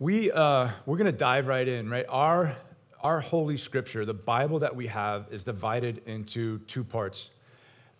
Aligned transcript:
We, 0.00 0.32
uh, 0.32 0.70
we're 0.86 0.96
going 0.96 1.12
to 1.12 1.18
dive 1.18 1.46
right 1.46 1.68
in, 1.68 1.90
right? 1.90 2.06
Our, 2.08 2.56
our 3.02 3.20
Holy 3.20 3.58
Scripture, 3.58 4.06
the 4.06 4.14
Bible 4.14 4.58
that 4.60 4.74
we 4.74 4.86
have, 4.86 5.26
is 5.30 5.44
divided 5.44 6.00
into 6.06 6.58
two 6.60 6.82
parts. 6.82 7.28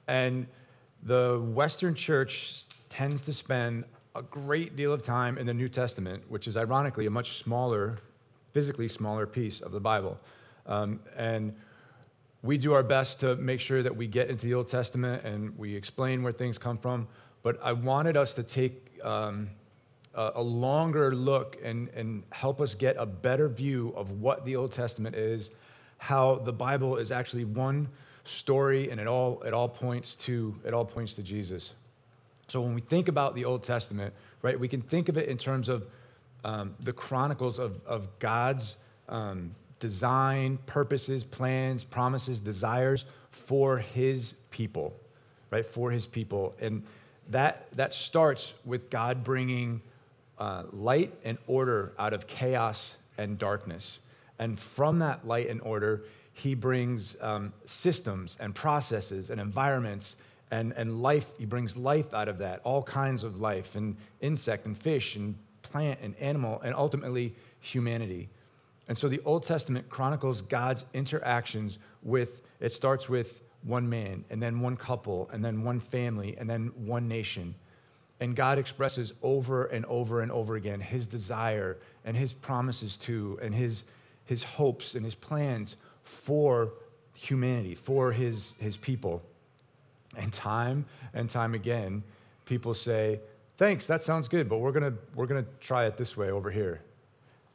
And 0.08 0.46
the 1.02 1.42
Western 1.52 1.94
church 1.94 2.64
tends 2.88 3.20
to 3.20 3.34
spend 3.34 3.84
a 4.14 4.22
great 4.22 4.76
deal 4.76 4.94
of 4.94 5.02
time 5.02 5.36
in 5.36 5.46
the 5.46 5.52
New 5.52 5.68
Testament, 5.68 6.22
which 6.30 6.48
is 6.48 6.56
ironically 6.56 7.04
a 7.04 7.10
much 7.10 7.42
smaller, 7.42 7.98
physically 8.50 8.88
smaller 8.88 9.26
piece 9.26 9.60
of 9.60 9.70
the 9.70 9.80
Bible. 9.80 10.18
Um, 10.64 11.00
and 11.18 11.54
we 12.42 12.56
do 12.56 12.72
our 12.72 12.82
best 12.82 13.20
to 13.20 13.36
make 13.36 13.60
sure 13.60 13.82
that 13.82 13.94
we 13.94 14.06
get 14.06 14.30
into 14.30 14.46
the 14.46 14.54
Old 14.54 14.68
Testament 14.68 15.22
and 15.26 15.54
we 15.58 15.76
explain 15.76 16.22
where 16.22 16.32
things 16.32 16.56
come 16.56 16.78
from. 16.78 17.06
But 17.42 17.60
I 17.62 17.74
wanted 17.74 18.16
us 18.16 18.32
to 18.32 18.42
take 18.42 18.90
um, 19.04 19.50
a, 20.14 20.42
longer 20.42 21.14
look 21.14 21.56
and, 21.62 21.88
and 21.90 22.22
help 22.30 22.60
us 22.60 22.74
get 22.74 22.96
a 22.98 23.06
better 23.06 23.48
view 23.48 23.92
of 23.96 24.10
what 24.20 24.44
the 24.44 24.56
Old 24.56 24.72
Testament 24.72 25.14
is, 25.14 25.50
how 25.98 26.36
the 26.36 26.52
Bible 26.52 26.96
is 26.96 27.12
actually 27.12 27.44
one 27.44 27.88
story 28.24 28.90
and 28.90 29.00
it 29.00 29.06
all, 29.06 29.42
it 29.42 29.54
all 29.54 29.68
points 29.68 30.16
to 30.16 30.54
it 30.64 30.74
all 30.74 30.84
points 30.84 31.14
to 31.14 31.22
Jesus. 31.22 31.72
So 32.48 32.60
when 32.60 32.74
we 32.74 32.80
think 32.80 33.08
about 33.08 33.34
the 33.34 33.44
Old 33.44 33.62
Testament, 33.62 34.12
right, 34.42 34.58
we 34.58 34.68
can 34.68 34.82
think 34.82 35.08
of 35.08 35.16
it 35.16 35.28
in 35.28 35.38
terms 35.38 35.68
of 35.68 35.86
um, 36.44 36.74
the 36.80 36.92
chronicles 36.92 37.58
of, 37.58 37.80
of 37.86 38.08
God's 38.18 38.76
um, 39.08 39.54
design, 39.78 40.58
purposes, 40.66 41.22
plans, 41.22 41.84
promises, 41.84 42.40
desires 42.40 43.04
for 43.30 43.78
his 43.78 44.34
people, 44.50 44.94
right? 45.50 45.64
For 45.64 45.90
his 45.90 46.06
people. 46.06 46.54
And 46.60 46.82
that, 47.28 47.66
that 47.76 47.94
starts 47.94 48.54
with 48.64 48.90
God 48.90 49.22
bringing 49.22 49.80
uh, 50.40 50.64
light 50.72 51.14
and 51.22 51.38
order 51.46 51.92
out 51.98 52.12
of 52.12 52.26
chaos 52.26 52.96
and 53.18 53.38
darkness. 53.38 54.00
And 54.38 54.58
from 54.58 54.98
that 55.00 55.26
light 55.26 55.48
and 55.48 55.60
order, 55.60 56.04
he 56.32 56.54
brings 56.54 57.16
um, 57.20 57.52
systems 57.66 58.36
and 58.40 58.54
processes 58.54 59.30
and 59.30 59.40
environments 59.40 60.16
and, 60.50 60.72
and 60.72 61.02
life. 61.02 61.26
He 61.38 61.44
brings 61.44 61.76
life 61.76 62.14
out 62.14 62.28
of 62.28 62.38
that, 62.38 62.60
all 62.64 62.82
kinds 62.82 63.22
of 63.22 63.40
life, 63.40 63.76
and 63.76 63.96
insect 64.20 64.66
and 64.66 64.76
fish 64.76 65.16
and 65.16 65.34
plant 65.62 66.00
and 66.02 66.16
animal, 66.16 66.60
and 66.64 66.74
ultimately 66.74 67.34
humanity. 67.60 68.28
And 68.88 68.96
so 68.96 69.08
the 69.08 69.20
Old 69.24 69.44
Testament 69.44 69.88
chronicles 69.90 70.40
God's 70.40 70.84
interactions 70.94 71.78
with, 72.02 72.42
it 72.60 72.72
starts 72.72 73.08
with 73.08 73.42
one 73.62 73.88
man, 73.88 74.24
and 74.30 74.42
then 74.42 74.60
one 74.60 74.76
couple, 74.76 75.28
and 75.32 75.44
then 75.44 75.62
one 75.62 75.78
family, 75.78 76.34
and 76.38 76.48
then 76.48 76.72
one 76.74 77.06
nation. 77.06 77.54
And 78.20 78.36
God 78.36 78.58
expresses 78.58 79.14
over 79.22 79.66
and 79.66 79.84
over 79.86 80.20
and 80.20 80.30
over 80.30 80.56
again 80.56 80.80
his 80.80 81.06
desire 81.06 81.78
and 82.04 82.16
his 82.16 82.32
promises 82.32 82.98
to, 82.98 83.38
and 83.42 83.54
his, 83.54 83.84
his 84.26 84.42
hopes 84.42 84.94
and 84.94 85.04
his 85.04 85.14
plans 85.14 85.76
for 86.04 86.72
humanity, 87.14 87.74
for 87.74 88.12
his, 88.12 88.54
his 88.58 88.76
people. 88.76 89.22
And 90.16 90.32
time 90.32 90.84
and 91.14 91.30
time 91.30 91.54
again, 91.54 92.02
people 92.44 92.74
say, 92.74 93.20
Thanks, 93.58 93.86
that 93.86 94.00
sounds 94.00 94.26
good, 94.26 94.48
but 94.48 94.58
we're 94.58 94.72
to 94.72 94.94
we're 95.14 95.26
gonna 95.26 95.44
try 95.60 95.84
it 95.84 95.98
this 95.98 96.16
way 96.16 96.30
over 96.30 96.50
here. 96.50 96.80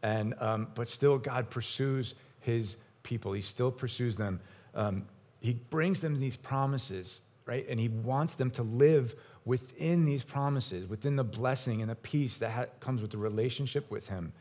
And, 0.04 0.36
um, 0.40 0.68
but 0.76 0.88
still, 0.88 1.18
God 1.18 1.50
pursues 1.50 2.14
his 2.42 2.76
people, 3.02 3.34
he 3.34 3.42
still 3.42 3.72
pursues 3.72 4.16
them. 4.16 4.40
Um, 4.76 5.04
he 5.40 5.54
brings 5.70 6.00
them 6.00 6.20
these 6.20 6.36
promises, 6.36 7.22
right? 7.48 7.66
And 7.68 7.80
he 7.80 7.90
wants 7.90 8.36
them 8.36 8.52
to 8.52 8.64
live 8.64 9.16
within 9.46 10.06
these 10.06 10.24
promises, 10.24 10.88
within 10.90 11.16
the 11.16 11.24
blessing 11.24 11.82
and 11.82 11.90
the 11.90 11.96
peace 11.96 12.38
that 12.40 12.50
ha- 12.50 12.66
comes 12.80 13.02
with 13.02 13.12
the 13.12 13.18
relationship 13.18 13.90
with 13.92 14.08
Him. 14.08 14.34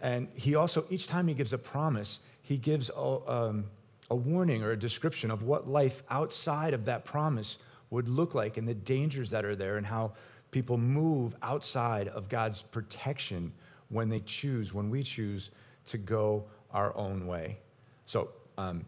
And 0.00 0.28
He 0.34 0.54
also, 0.54 0.84
each 0.90 1.08
time 1.08 1.26
He 1.26 1.34
gives 1.34 1.52
a 1.52 1.58
promise, 1.58 2.20
He 2.42 2.56
gives 2.56 2.88
a, 2.90 3.30
um, 3.30 3.64
a 4.10 4.14
warning 4.16 4.62
or 4.62 4.70
a 4.70 4.78
description 4.78 5.30
of 5.30 5.42
what 5.42 5.68
life 5.68 6.02
outside 6.10 6.72
of 6.72 6.84
that 6.84 7.04
promise 7.04 7.58
would 7.90 8.08
look 8.08 8.34
like 8.34 8.56
and 8.56 8.68
the 8.68 8.74
dangers 8.74 9.30
that 9.30 9.44
are 9.44 9.56
there 9.56 9.76
and 9.76 9.86
how 9.86 10.12
people 10.50 10.78
move 10.78 11.34
outside 11.42 12.08
of 12.08 12.28
God's 12.28 12.62
protection 12.62 13.52
when 13.88 14.08
they 14.08 14.20
choose, 14.20 14.72
when 14.72 14.88
we 14.90 15.02
choose 15.02 15.50
to 15.86 15.98
go 15.98 16.44
our 16.72 16.94
own 16.96 17.26
way. 17.26 17.58
So, 18.06 18.28
um, 18.56 18.84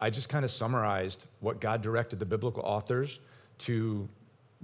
I 0.00 0.08
just 0.08 0.28
kind 0.28 0.44
of 0.44 0.50
summarized 0.50 1.24
what 1.40 1.60
God 1.60 1.82
directed 1.82 2.18
the 2.18 2.24
biblical 2.24 2.62
authors 2.62 3.18
to 3.58 4.08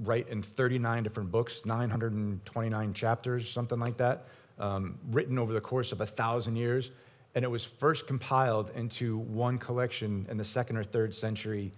write 0.03 0.29
in 0.29 0.43
39 0.43 1.03
different 1.03 1.31
books, 1.31 1.65
929 1.65 2.93
chapters, 2.93 3.49
something 3.49 3.79
like 3.79 3.97
that, 3.97 4.27
um, 4.59 4.99
written 5.11 5.39
over 5.39 5.53
the 5.53 5.61
course 5.61 5.93
of 5.93 6.01
a 6.01 6.07
thousand 6.07 6.57
years. 6.57 6.91
And 7.35 7.45
it 7.45 7.49
was 7.49 7.65
first 7.65 8.07
compiled 8.07 8.71
into 8.75 9.19
one 9.19 9.59
collection 9.59 10.27
in 10.31 10.37
the 10.37 10.45
second 10.45 10.77
or 10.77 10.85
third 10.85 11.15
century 11.15 11.73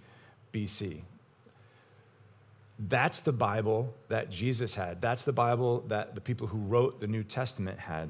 BC. 0.53 1.01
That's 2.87 3.19
the 3.19 3.33
Bible 3.33 3.93
that 4.07 4.29
Jesus 4.29 4.73
had. 4.73 5.01
That's 5.01 5.23
the 5.23 5.33
Bible 5.33 5.83
that 5.87 6.15
the 6.15 6.21
people 6.21 6.47
who 6.47 6.59
wrote 6.59 7.01
the 7.01 7.07
New 7.07 7.23
Testament 7.23 7.77
had. 7.77 8.09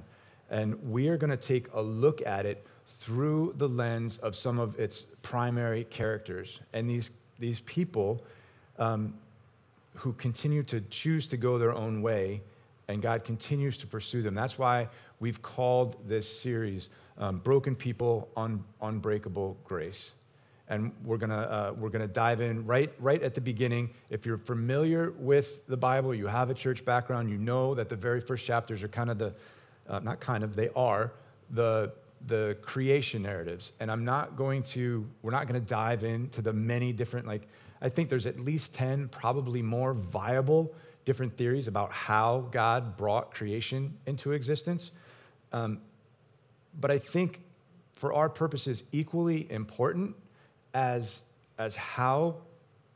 And 0.52 0.76
we 0.92 1.08
are 1.08 1.18
going 1.18 1.32
to 1.32 1.38
take 1.38 1.68
a 1.74 1.82
look 1.82 2.22
at 2.26 2.46
it 2.46 2.66
through 3.00 3.56
the 3.58 3.68
lens 3.68 4.18
of 4.18 4.36
some 4.36 4.60
of 4.60 4.80
its 4.80 5.06
primary 5.24 5.86
characters. 5.86 6.60
And 6.74 6.88
these, 6.88 7.10
these 7.40 7.62
people, 7.62 8.24
um, 8.78 9.16
who 9.96 10.14
continue 10.14 10.64
to 10.64 10.82
choose 10.90 11.28
to 11.28 11.38
go 11.38 11.58
their 11.58 11.74
own 11.74 12.02
way, 12.02 12.42
and 12.88 13.02
God 13.02 13.24
continues 13.24 13.78
to 13.80 13.88
pursue 13.88 14.22
them. 14.22 14.34
That's 14.34 14.58
why 14.58 14.88
we've 15.20 15.42
called 15.42 15.98
this 16.08 16.28
series 16.28 16.90
um, 17.18 17.40
Broken 17.40 17.76
People, 17.76 18.30
Un- 18.38 18.64
Unbreakable 18.82 19.58
Grace. 19.64 20.12
And 20.70 20.92
we're 21.04 21.18
gonna, 21.18 21.36
uh, 21.36 21.74
we're 21.78 21.90
gonna 21.90 22.08
dive 22.08 22.42
in 22.42 22.66
right, 22.66 22.94
right 23.00 23.22
at 23.24 23.34
the 23.34 23.42
beginning. 23.42 23.90
If 24.10 24.26
you're 24.26 24.38
familiar 24.38 25.14
with 25.18 25.68
the 25.68 25.78
Bible, 25.78 26.14
you 26.14 26.28
have 26.28 26.50
a 26.50 26.54
church 26.54 26.86
background, 26.86 27.30
you 27.30 27.38
know 27.38 27.74
that 27.76 27.90
the 27.90 27.96
very 27.96 28.22
first 28.22 28.46
chapters 28.46 28.84
are 28.84 28.88
kind 28.88 29.10
of 29.10 29.18
the, 29.18 29.34
uh, 29.88 30.00
not 30.00 30.20
kind 30.20 30.44
of, 30.44 30.56
they 30.56 30.70
are 30.76 31.12
the, 31.50 31.92
the 32.28 32.56
creation 32.62 33.24
narratives. 33.24 33.72
And 33.80 33.92
I'm 33.92 34.06
not 34.06 34.38
going 34.38 34.62
to, 34.64 35.06
we're 35.24 35.32
not 35.32 35.48
gonna 35.48 35.60
dive 35.60 36.04
into 36.04 36.42
the 36.42 36.54
many 36.54 36.94
different, 36.94 37.26
like, 37.26 37.48
I 37.82 37.90
think 37.90 38.10
there's 38.10 38.26
at 38.26 38.40
least 38.40 38.74
10, 38.74 39.10
probably 39.10 39.62
more 39.62 39.94
viable 39.94 40.74
different 41.06 41.36
theories 41.38 41.68
about 41.68 41.92
how 41.92 42.48
God 42.52 42.98
brought 42.98 43.34
creation 43.34 43.96
into 44.06 44.34
existence. 44.34 44.92
Um, 45.54 45.80
but 46.80 46.92
I 46.92 47.00
think 47.00 47.42
for 47.94 48.14
our 48.14 48.30
purposes, 48.30 48.84
equally 48.92 49.52
important 49.52 50.16
as, 50.74 51.22
as 51.58 51.76
how 51.76 52.36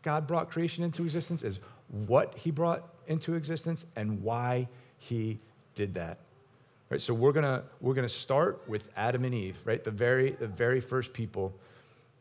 God 0.03 0.27
brought 0.27 0.49
creation 0.49 0.83
into 0.83 1.03
existence 1.03 1.43
is 1.43 1.59
what 2.05 2.33
he 2.37 2.51
brought 2.51 2.89
into 3.07 3.33
existence 3.33 3.85
and 3.95 4.21
why 4.21 4.67
he 4.99 5.39
did 5.75 5.93
that. 5.95 6.19
Right, 6.89 7.01
so 7.01 7.13
we're 7.13 7.31
gonna 7.31 7.63
we're 7.81 7.95
gonna 7.95 8.07
start 8.07 8.61
with 8.67 8.89
Adam 8.95 9.25
and 9.25 9.33
Eve, 9.33 9.57
right? 9.65 9.83
The 9.83 9.89
very 9.89 10.31
the 10.31 10.47
very 10.47 10.79
first 10.79 11.11
people 11.11 11.51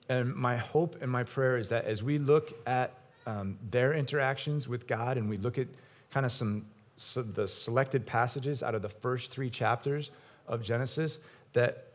and 0.08 0.34
my 0.34 0.56
hope 0.56 0.96
and 1.00 1.10
my 1.10 1.24
prayer 1.24 1.56
is 1.56 1.68
that 1.68 1.84
as 1.84 2.02
we 2.02 2.18
look 2.18 2.52
at 2.66 2.94
um, 3.26 3.58
their 3.70 3.94
interactions 3.94 4.68
with 4.68 4.86
God 4.86 5.16
and 5.16 5.28
we 5.28 5.36
look 5.36 5.58
at 5.58 5.68
kind 6.10 6.26
of 6.26 6.32
some 6.32 6.64
so 6.96 7.22
the 7.22 7.48
selected 7.48 8.06
passages 8.06 8.62
out 8.62 8.74
of 8.74 8.82
the 8.82 8.88
first 8.88 9.32
three 9.32 9.50
chapters 9.50 10.10
of 10.46 10.62
Genesis, 10.62 11.18
that 11.52 11.88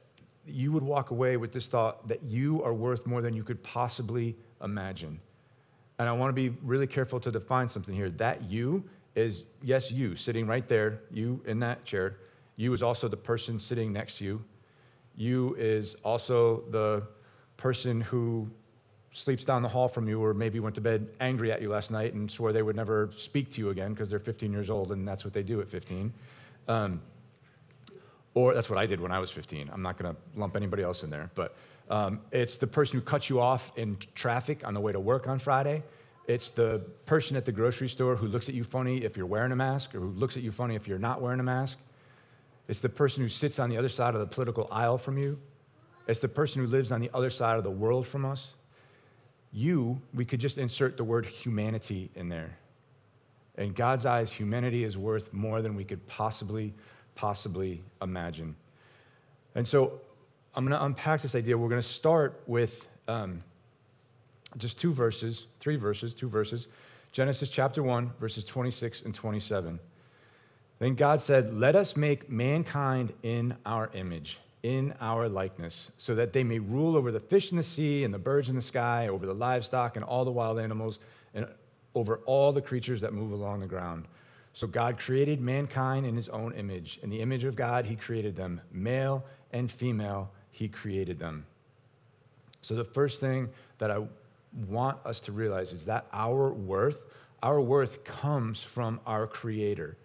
you 0.45 0.71
would 0.71 0.83
walk 0.83 1.11
away 1.11 1.37
with 1.37 1.51
this 1.51 1.67
thought 1.67 2.07
that 2.07 2.23
you 2.23 2.63
are 2.63 2.73
worth 2.73 3.05
more 3.05 3.21
than 3.21 3.33
you 3.33 3.43
could 3.43 3.61
possibly 3.63 4.35
imagine. 4.63 5.19
And 5.99 6.07
I 6.07 6.11
want 6.13 6.29
to 6.29 6.33
be 6.33 6.55
really 6.63 6.87
careful 6.87 7.19
to 7.19 7.31
define 7.31 7.69
something 7.69 7.93
here. 7.93 8.09
That 8.09 8.43
you 8.49 8.83
is, 9.15 9.45
yes, 9.61 9.91
you 9.91 10.15
sitting 10.15 10.47
right 10.47 10.67
there, 10.67 11.01
you 11.11 11.41
in 11.45 11.59
that 11.59 11.83
chair. 11.85 12.17
You 12.55 12.73
is 12.73 12.81
also 12.81 13.07
the 13.07 13.17
person 13.17 13.59
sitting 13.59 13.91
next 13.91 14.17
to 14.19 14.25
you. 14.25 14.43
You 15.15 15.55
is 15.57 15.95
also 16.03 16.63
the 16.71 17.03
person 17.57 17.99
who 17.99 18.49
sleeps 19.11 19.43
down 19.43 19.61
the 19.63 19.69
hall 19.69 19.87
from 19.87 20.07
you 20.07 20.23
or 20.23 20.33
maybe 20.33 20.59
went 20.59 20.75
to 20.75 20.81
bed 20.81 21.07
angry 21.19 21.51
at 21.51 21.61
you 21.61 21.69
last 21.69 21.89
night 21.89 22.13
and 22.13 22.29
swore 22.29 22.53
they 22.53 22.61
would 22.61 22.75
never 22.75 23.09
speak 23.17 23.51
to 23.51 23.59
you 23.59 23.69
again 23.69 23.93
because 23.93 24.09
they're 24.09 24.19
15 24.19 24.51
years 24.51 24.69
old 24.69 24.91
and 24.91 25.07
that's 25.07 25.23
what 25.23 25.33
they 25.33 25.43
do 25.43 25.59
at 25.59 25.67
15. 25.67 26.13
Um, 26.67 27.01
or 28.35 28.53
that's 28.53 28.69
what 28.69 28.77
I 28.77 28.85
did 28.85 29.01
when 29.01 29.11
I 29.11 29.17
was 29.17 29.31
15. 29.31 29.71
I'm 29.73 29.81
not 29.81 29.97
going 29.97 30.13
to 30.13 30.21
lump 30.39 30.55
anybody 30.55 30.83
else 30.83 31.01
in 31.01 31.09
there. 31.09 31.31
But 31.33 31.55
um, 31.89 32.19
it's 32.31 32.57
the 32.57 32.67
person 32.67 32.99
who 32.99 33.05
cuts 33.05 33.29
you 33.29 33.41
off 33.41 33.71
in 33.75 33.97
traffic 34.13 34.63
on 34.63 34.75
the 34.75 34.79
way 34.79 34.91
to 34.91 34.99
work 34.99 35.27
on 35.27 35.39
Friday. 35.39 35.81
It's 36.27 36.51
the 36.51 36.79
person 37.07 37.35
at 37.35 37.45
the 37.45 37.51
grocery 37.51 37.89
store 37.89 38.15
who 38.15 38.27
looks 38.27 38.49
at 38.49 38.53
you 38.53 38.63
funny 38.63 39.03
if 39.03 39.17
you're 39.17 39.25
wearing 39.25 39.51
a 39.51 39.55
mask 39.55 39.95
or 39.95 40.01
who 40.01 40.09
looks 40.09 40.37
at 40.37 40.43
you 40.43 40.51
funny 40.51 40.75
if 40.75 40.87
you're 40.87 40.99
not 40.99 41.21
wearing 41.21 41.39
a 41.39 41.43
mask. 41.43 41.79
It's 42.67 42.81
the 42.81 42.89
person 42.89 43.23
who 43.23 43.29
sits 43.29 43.57
on 43.57 43.69
the 43.69 43.77
other 43.77 43.89
side 43.89 44.13
of 44.13 44.19
the 44.19 44.27
political 44.27 44.67
aisle 44.69 44.99
from 44.99 45.17
you 45.17 45.39
as 46.07 46.19
the 46.19 46.27
person 46.27 46.61
who 46.61 46.67
lives 46.67 46.91
on 46.91 47.01
the 47.01 47.09
other 47.13 47.29
side 47.29 47.57
of 47.57 47.63
the 47.63 47.71
world 47.71 48.07
from 48.07 48.25
us, 48.25 48.55
you, 49.51 49.99
we 50.13 50.25
could 50.25 50.39
just 50.39 50.57
insert 50.57 50.97
the 50.97 51.03
word 51.03 51.25
humanity 51.25 52.09
in 52.15 52.29
there. 52.29 52.57
In 53.57 53.73
God's 53.73 54.05
eyes, 54.05 54.31
humanity 54.31 54.83
is 54.83 54.97
worth 54.97 55.33
more 55.33 55.61
than 55.61 55.75
we 55.75 55.83
could 55.83 56.05
possibly 56.07 56.73
possibly 57.15 57.81
imagine. 58.01 58.55
And 59.55 59.67
so 59.67 59.99
I'm 60.55 60.63
going 60.63 60.77
to 60.77 60.85
unpack 60.85 61.21
this 61.21 61.35
idea. 61.35 61.57
We're 61.57 61.67
going 61.67 61.81
to 61.81 61.87
start 61.87 62.41
with 62.47 62.87
um, 63.07 63.43
just 64.57 64.79
two 64.79 64.93
verses, 64.93 65.47
three 65.59 65.75
verses, 65.75 66.13
two 66.13 66.29
verses. 66.29 66.67
Genesis 67.11 67.49
chapter 67.49 67.83
1, 67.83 68.11
verses 68.19 68.45
26 68.45 69.01
and 69.03 69.13
27. 69.13 69.79
Then 70.79 70.95
God 70.95 71.21
said, 71.21 71.53
Let 71.53 71.75
us 71.75 71.95
make 71.95 72.29
mankind 72.29 73.11
in 73.23 73.55
our 73.65 73.89
image, 73.93 74.37
in 74.63 74.93
our 74.99 75.29
likeness, 75.29 75.91
so 75.97 76.15
that 76.15 76.33
they 76.33 76.43
may 76.43 76.59
rule 76.59 76.95
over 76.95 77.11
the 77.11 77.19
fish 77.19 77.51
in 77.51 77.57
the 77.57 77.63
sea 77.63 78.03
and 78.03 78.13
the 78.13 78.19
birds 78.19 78.49
in 78.49 78.55
the 78.55 78.61
sky, 78.61 79.07
over 79.07 79.25
the 79.25 79.33
livestock 79.33 79.95
and 79.95 80.03
all 80.03 80.25
the 80.25 80.31
wild 80.31 80.59
animals, 80.59 80.99
and 81.33 81.47
over 81.95 82.17
all 82.25 82.51
the 82.51 82.61
creatures 82.61 83.01
that 83.01 83.13
move 83.13 83.31
along 83.31 83.59
the 83.59 83.67
ground. 83.67 84.05
So 84.53 84.65
God 84.65 84.97
created 84.97 85.39
mankind 85.39 86.05
in 86.05 86.15
his 86.15 86.29
own 86.29 86.53
image. 86.53 86.99
In 87.03 87.09
the 87.09 87.21
image 87.21 87.43
of 87.43 87.55
God, 87.55 87.85
he 87.85 87.95
created 87.95 88.35
them. 88.35 88.59
Male 88.71 89.23
and 89.53 89.71
female, 89.71 90.31
he 90.51 90.67
created 90.67 91.19
them. 91.19 91.45
So 92.63 92.73
the 92.73 92.83
first 92.83 93.19
thing 93.21 93.49
that 93.77 93.91
I 93.91 94.03
want 94.67 94.97
us 95.05 95.21
to 95.21 95.31
realize 95.31 95.71
is 95.71 95.85
that 95.85 96.07
our 96.11 96.51
worth, 96.51 96.97
our 97.43 97.61
worth 97.61 98.03
comes 98.03 98.63
from 98.63 98.99
our 99.05 99.27
creator, 99.27 99.95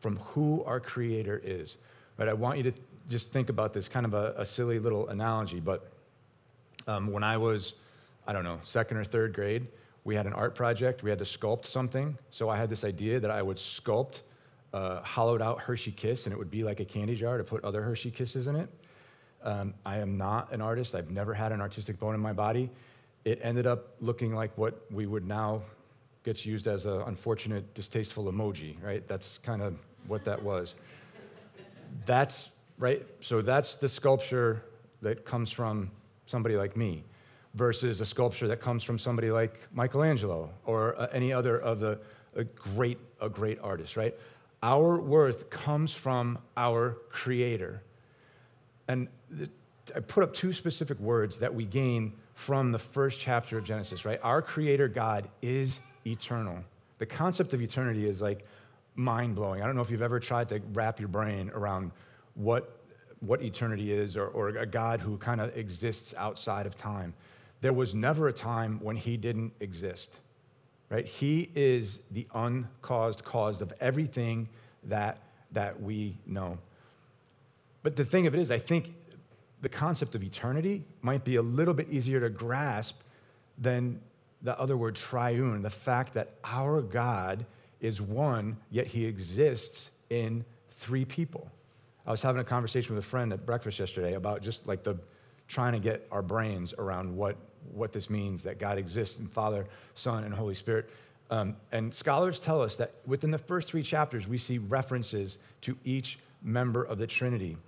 from 0.00 0.16
who 0.18 0.64
our 0.64 0.80
creator 0.80 1.40
is. 1.44 1.76
But 2.16 2.28
I 2.28 2.32
want 2.32 2.58
you 2.58 2.64
to 2.64 2.72
just 3.08 3.32
think 3.32 3.48
about 3.48 3.72
this 3.72 3.88
kind 3.88 4.04
of 4.06 4.14
a, 4.14 4.34
a 4.36 4.44
silly 4.44 4.78
little 4.78 5.08
analogy, 5.08 5.60
but 5.60 5.90
um, 6.86 7.10
when 7.10 7.22
I 7.22 7.36
was, 7.36 7.74
I 8.26 8.32
don't 8.32 8.44
know, 8.44 8.60
second 8.64 8.96
or 8.96 9.04
third 9.04 9.34
grade, 9.34 9.66
we 10.04 10.14
had 10.14 10.26
an 10.26 10.32
art 10.32 10.54
project. 10.54 11.02
We 11.02 11.10
had 11.10 11.18
to 11.18 11.24
sculpt 11.24 11.66
something. 11.66 12.16
So 12.30 12.48
I 12.48 12.56
had 12.56 12.70
this 12.70 12.84
idea 12.84 13.20
that 13.20 13.30
I 13.30 13.42
would 13.42 13.58
sculpt 13.58 14.20
a 14.72 15.02
hollowed 15.02 15.42
out 15.42 15.60
Hershey 15.60 15.92
Kiss, 15.92 16.24
and 16.24 16.32
it 16.32 16.38
would 16.38 16.50
be 16.50 16.62
like 16.62 16.80
a 16.80 16.84
candy 16.84 17.14
jar 17.14 17.38
to 17.38 17.44
put 17.44 17.64
other 17.64 17.82
Hershey 17.82 18.10
Kisses 18.10 18.46
in 18.46 18.56
it. 18.56 18.68
Um, 19.42 19.74
I 19.86 19.98
am 19.98 20.16
not 20.16 20.52
an 20.52 20.60
artist. 20.60 20.94
I've 20.94 21.10
never 21.10 21.32
had 21.32 21.52
an 21.52 21.60
artistic 21.60 21.98
bone 21.98 22.14
in 22.14 22.20
my 22.20 22.32
body. 22.32 22.70
It 23.24 23.38
ended 23.42 23.66
up 23.66 23.94
looking 24.00 24.34
like 24.34 24.56
what 24.56 24.82
we 24.90 25.06
would 25.06 25.26
now 25.26 25.62
gets 26.24 26.44
used 26.44 26.66
as 26.66 26.86
an 26.86 27.02
unfortunate, 27.02 27.72
distasteful 27.74 28.24
emoji, 28.24 28.82
right? 28.82 29.06
That's 29.08 29.38
kind 29.38 29.62
of 29.62 29.76
what 30.06 30.24
that 30.24 30.42
was. 30.42 30.74
That's 32.06 32.50
right. 32.78 33.06
So 33.20 33.42
that's 33.42 33.76
the 33.76 33.88
sculpture 33.88 34.62
that 35.02 35.24
comes 35.24 35.50
from 35.50 35.90
somebody 36.26 36.56
like 36.56 36.76
me 36.76 37.04
versus 37.54 38.00
a 38.00 38.06
sculpture 38.06 38.46
that 38.48 38.60
comes 38.60 38.82
from 38.84 38.98
somebody 38.98 39.30
like 39.30 39.66
Michelangelo 39.72 40.50
or 40.64 40.98
uh, 40.98 41.08
any 41.12 41.32
other 41.32 41.58
of 41.60 41.80
the 41.80 41.98
a 42.36 42.44
great 42.44 42.98
a 43.20 43.28
great 43.28 43.58
artist, 43.62 43.96
right? 43.96 44.14
Our 44.62 44.98
worth 44.98 45.50
comes 45.50 45.92
from 45.92 46.38
our 46.56 46.98
creator. 47.10 47.82
And 48.88 49.08
I 49.94 50.00
put 50.00 50.22
up 50.22 50.34
two 50.34 50.52
specific 50.52 50.98
words 51.00 51.38
that 51.38 51.54
we 51.54 51.64
gain 51.64 52.12
from 52.34 52.72
the 52.72 52.78
first 52.78 53.18
chapter 53.18 53.58
of 53.58 53.64
Genesis, 53.64 54.04
right? 54.04 54.20
Our 54.22 54.42
creator 54.42 54.88
God 54.88 55.28
is 55.42 55.80
eternal. 56.06 56.58
The 56.98 57.06
concept 57.06 57.52
of 57.52 57.60
eternity 57.60 58.08
is 58.08 58.20
like 58.20 58.44
mind 58.94 59.34
blowing. 59.34 59.62
I 59.62 59.66
don't 59.66 59.76
know 59.76 59.82
if 59.82 59.90
you've 59.90 60.02
ever 60.02 60.20
tried 60.20 60.48
to 60.50 60.60
wrap 60.72 60.98
your 60.98 61.08
brain 61.08 61.50
around 61.54 61.92
what, 62.38 62.80
what 63.20 63.42
eternity 63.42 63.92
is 63.92 64.16
or, 64.16 64.28
or 64.28 64.48
a 64.50 64.66
God 64.66 65.00
who 65.00 65.18
kind 65.18 65.40
of 65.40 65.54
exists 65.56 66.14
outside 66.16 66.66
of 66.66 66.78
time. 66.78 67.12
There 67.60 67.72
was 67.72 67.94
never 67.94 68.28
a 68.28 68.32
time 68.32 68.78
when 68.80 68.96
he 68.96 69.16
didn't 69.16 69.52
exist, 69.60 70.12
right? 70.88 71.04
He 71.04 71.50
is 71.56 71.98
the 72.12 72.26
uncaused 72.34 73.24
cause 73.24 73.60
of 73.60 73.72
everything 73.80 74.48
that, 74.84 75.18
that 75.50 75.80
we 75.82 76.16
know. 76.26 76.56
But 77.82 77.96
the 77.96 78.04
thing 78.04 78.28
of 78.28 78.34
it 78.34 78.40
is, 78.40 78.52
I 78.52 78.58
think 78.58 78.94
the 79.60 79.68
concept 79.68 80.14
of 80.14 80.22
eternity 80.22 80.84
might 81.02 81.24
be 81.24 81.36
a 81.36 81.42
little 81.42 81.74
bit 81.74 81.88
easier 81.90 82.20
to 82.20 82.30
grasp 82.30 83.00
than 83.58 84.00
the 84.42 84.56
other 84.60 84.76
word 84.76 84.94
triune, 84.94 85.62
the 85.62 85.70
fact 85.70 86.14
that 86.14 86.34
our 86.44 86.80
God 86.80 87.44
is 87.80 88.00
one, 88.00 88.56
yet 88.70 88.86
he 88.86 89.04
exists 89.04 89.90
in 90.10 90.44
three 90.78 91.04
people. 91.04 91.50
I 92.08 92.10
was 92.10 92.22
having 92.22 92.40
a 92.40 92.44
conversation 92.44 92.96
with 92.96 93.04
a 93.04 93.06
friend 93.06 93.34
at 93.34 93.44
breakfast 93.44 93.78
yesterday 93.78 94.14
about 94.14 94.40
just 94.40 94.66
like 94.66 94.82
the 94.82 94.96
trying 95.46 95.74
to 95.74 95.78
get 95.78 96.08
our 96.10 96.22
brains 96.22 96.72
around 96.78 97.14
what, 97.14 97.36
what 97.74 97.92
this 97.92 98.08
means 98.08 98.42
that 98.44 98.58
God 98.58 98.78
exists 98.78 99.18
in 99.18 99.28
Father, 99.28 99.66
Son, 99.94 100.24
and 100.24 100.32
Holy 100.32 100.54
Spirit. 100.54 100.88
Um, 101.30 101.54
and 101.70 101.94
scholars 101.94 102.40
tell 102.40 102.62
us 102.62 102.76
that 102.76 102.94
within 103.06 103.30
the 103.30 103.36
first 103.36 103.68
three 103.68 103.82
chapters, 103.82 104.26
we 104.26 104.38
see 104.38 104.56
references 104.56 105.36
to 105.60 105.76
each 105.84 106.18
member 106.42 106.82
of 106.82 106.96
the 106.96 107.06
Trinity. 107.06 107.58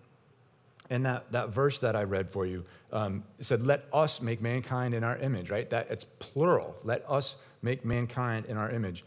And 0.88 1.04
that, 1.04 1.30
that 1.32 1.50
verse 1.50 1.78
that 1.80 1.94
I 1.94 2.04
read 2.04 2.30
for 2.30 2.46
you 2.46 2.64
um, 2.94 3.22
said, 3.42 3.66
Let 3.66 3.84
us 3.92 4.22
make 4.22 4.40
mankind 4.40 4.94
in 4.94 5.04
our 5.04 5.18
image, 5.18 5.50
right? 5.50 5.68
That 5.68 5.86
it's 5.90 6.04
plural. 6.18 6.74
Let 6.82 7.04
us 7.06 7.36
make 7.60 7.84
mankind 7.84 8.46
in 8.46 8.56
our 8.56 8.70
image. 8.70 9.04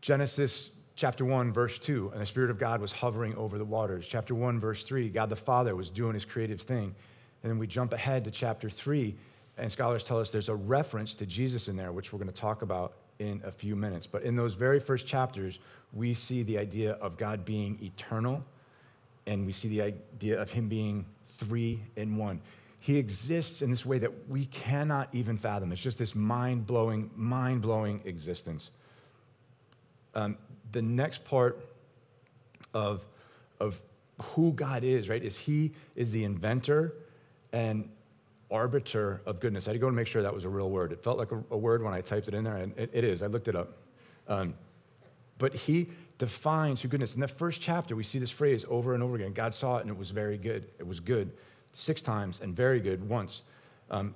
Genesis 0.00 0.70
chapter 0.96 1.24
1, 1.24 1.52
verse 1.52 1.78
2, 1.78 2.10
and 2.12 2.20
the 2.20 2.26
Spirit 2.26 2.50
of 2.50 2.58
God 2.58 2.80
was 2.80 2.92
hovering 2.92 3.34
over 3.36 3.58
the 3.58 3.64
waters. 3.64 4.06
Chapter 4.06 4.34
1, 4.34 4.60
verse 4.60 4.84
3, 4.84 5.08
God 5.08 5.28
the 5.28 5.36
Father 5.36 5.74
was 5.74 5.90
doing 5.90 6.14
his 6.14 6.24
creative 6.24 6.60
thing. 6.60 6.94
And 7.42 7.50
then 7.50 7.58
we 7.58 7.66
jump 7.66 7.92
ahead 7.92 8.24
to 8.24 8.30
chapter 8.30 8.70
3, 8.70 9.14
and 9.58 9.70
scholars 9.70 10.04
tell 10.04 10.20
us 10.20 10.30
there's 10.30 10.48
a 10.48 10.54
reference 10.54 11.14
to 11.16 11.26
Jesus 11.26 11.68
in 11.68 11.76
there, 11.76 11.92
which 11.92 12.12
we're 12.12 12.18
going 12.18 12.32
to 12.32 12.40
talk 12.40 12.62
about 12.62 12.94
in 13.18 13.40
a 13.44 13.50
few 13.50 13.76
minutes. 13.76 14.06
But 14.06 14.22
in 14.22 14.36
those 14.36 14.54
very 14.54 14.80
first 14.80 15.06
chapters, 15.06 15.58
we 15.92 16.14
see 16.14 16.42
the 16.42 16.58
idea 16.58 16.92
of 16.94 17.16
God 17.16 17.44
being 17.44 17.78
eternal 17.82 18.42
and 19.26 19.46
we 19.46 19.52
see 19.52 19.68
the 19.68 19.82
idea 19.82 20.40
of 20.40 20.50
him 20.50 20.68
being 20.68 21.04
three 21.38 21.80
in 21.96 22.16
one. 22.16 22.40
He 22.80 22.98
exists 22.98 23.62
in 23.62 23.70
this 23.70 23.86
way 23.86 23.98
that 23.98 24.28
we 24.28 24.46
cannot 24.46 25.08
even 25.12 25.38
fathom. 25.38 25.72
It's 25.72 25.80
just 25.80 25.98
this 25.98 26.14
mind 26.14 26.66
blowing, 26.66 27.10
mind 27.16 27.62
blowing 27.62 28.02
existence. 28.04 28.70
Um, 30.14 30.36
the 30.74 30.82
next 30.82 31.24
part 31.24 31.64
of, 32.74 33.02
of 33.60 33.80
who 34.20 34.52
God 34.52 34.84
is, 34.84 35.08
right, 35.08 35.22
is 35.22 35.38
He 35.38 35.72
is 35.96 36.10
the 36.10 36.24
inventor 36.24 36.92
and 37.52 37.88
arbiter 38.50 39.22
of 39.24 39.40
goodness. 39.40 39.66
I 39.66 39.70
had 39.70 39.74
to 39.74 39.78
go 39.78 39.86
and 39.86 39.96
make 39.96 40.06
sure 40.06 40.22
that 40.22 40.34
was 40.34 40.44
a 40.44 40.48
real 40.48 40.68
word. 40.68 40.92
It 40.92 41.02
felt 41.02 41.16
like 41.16 41.32
a, 41.32 41.42
a 41.50 41.56
word 41.56 41.82
when 41.82 41.94
I 41.94 42.02
typed 42.02 42.28
it 42.28 42.34
in 42.34 42.44
there, 42.44 42.56
and 42.56 42.76
it, 42.76 42.90
it 42.92 43.04
is. 43.04 43.22
I 43.22 43.26
looked 43.26 43.48
it 43.48 43.56
up. 43.56 43.78
Um, 44.28 44.54
but 45.38 45.54
He 45.54 45.88
defines 46.18 46.82
who 46.82 46.88
goodness. 46.88 47.14
In 47.14 47.20
the 47.20 47.28
first 47.28 47.60
chapter, 47.60 47.96
we 47.96 48.04
see 48.04 48.18
this 48.18 48.30
phrase 48.30 48.64
over 48.68 48.94
and 48.94 49.02
over 49.02 49.14
again. 49.14 49.32
God 49.32 49.54
saw 49.54 49.78
it 49.78 49.82
and 49.82 49.90
it 49.90 49.96
was 49.96 50.10
very 50.10 50.36
good. 50.36 50.66
It 50.78 50.86
was 50.86 51.00
good 51.00 51.30
six 51.72 52.02
times 52.02 52.40
and 52.40 52.54
very 52.54 52.80
good 52.80 53.08
once. 53.08 53.42
Um, 53.90 54.14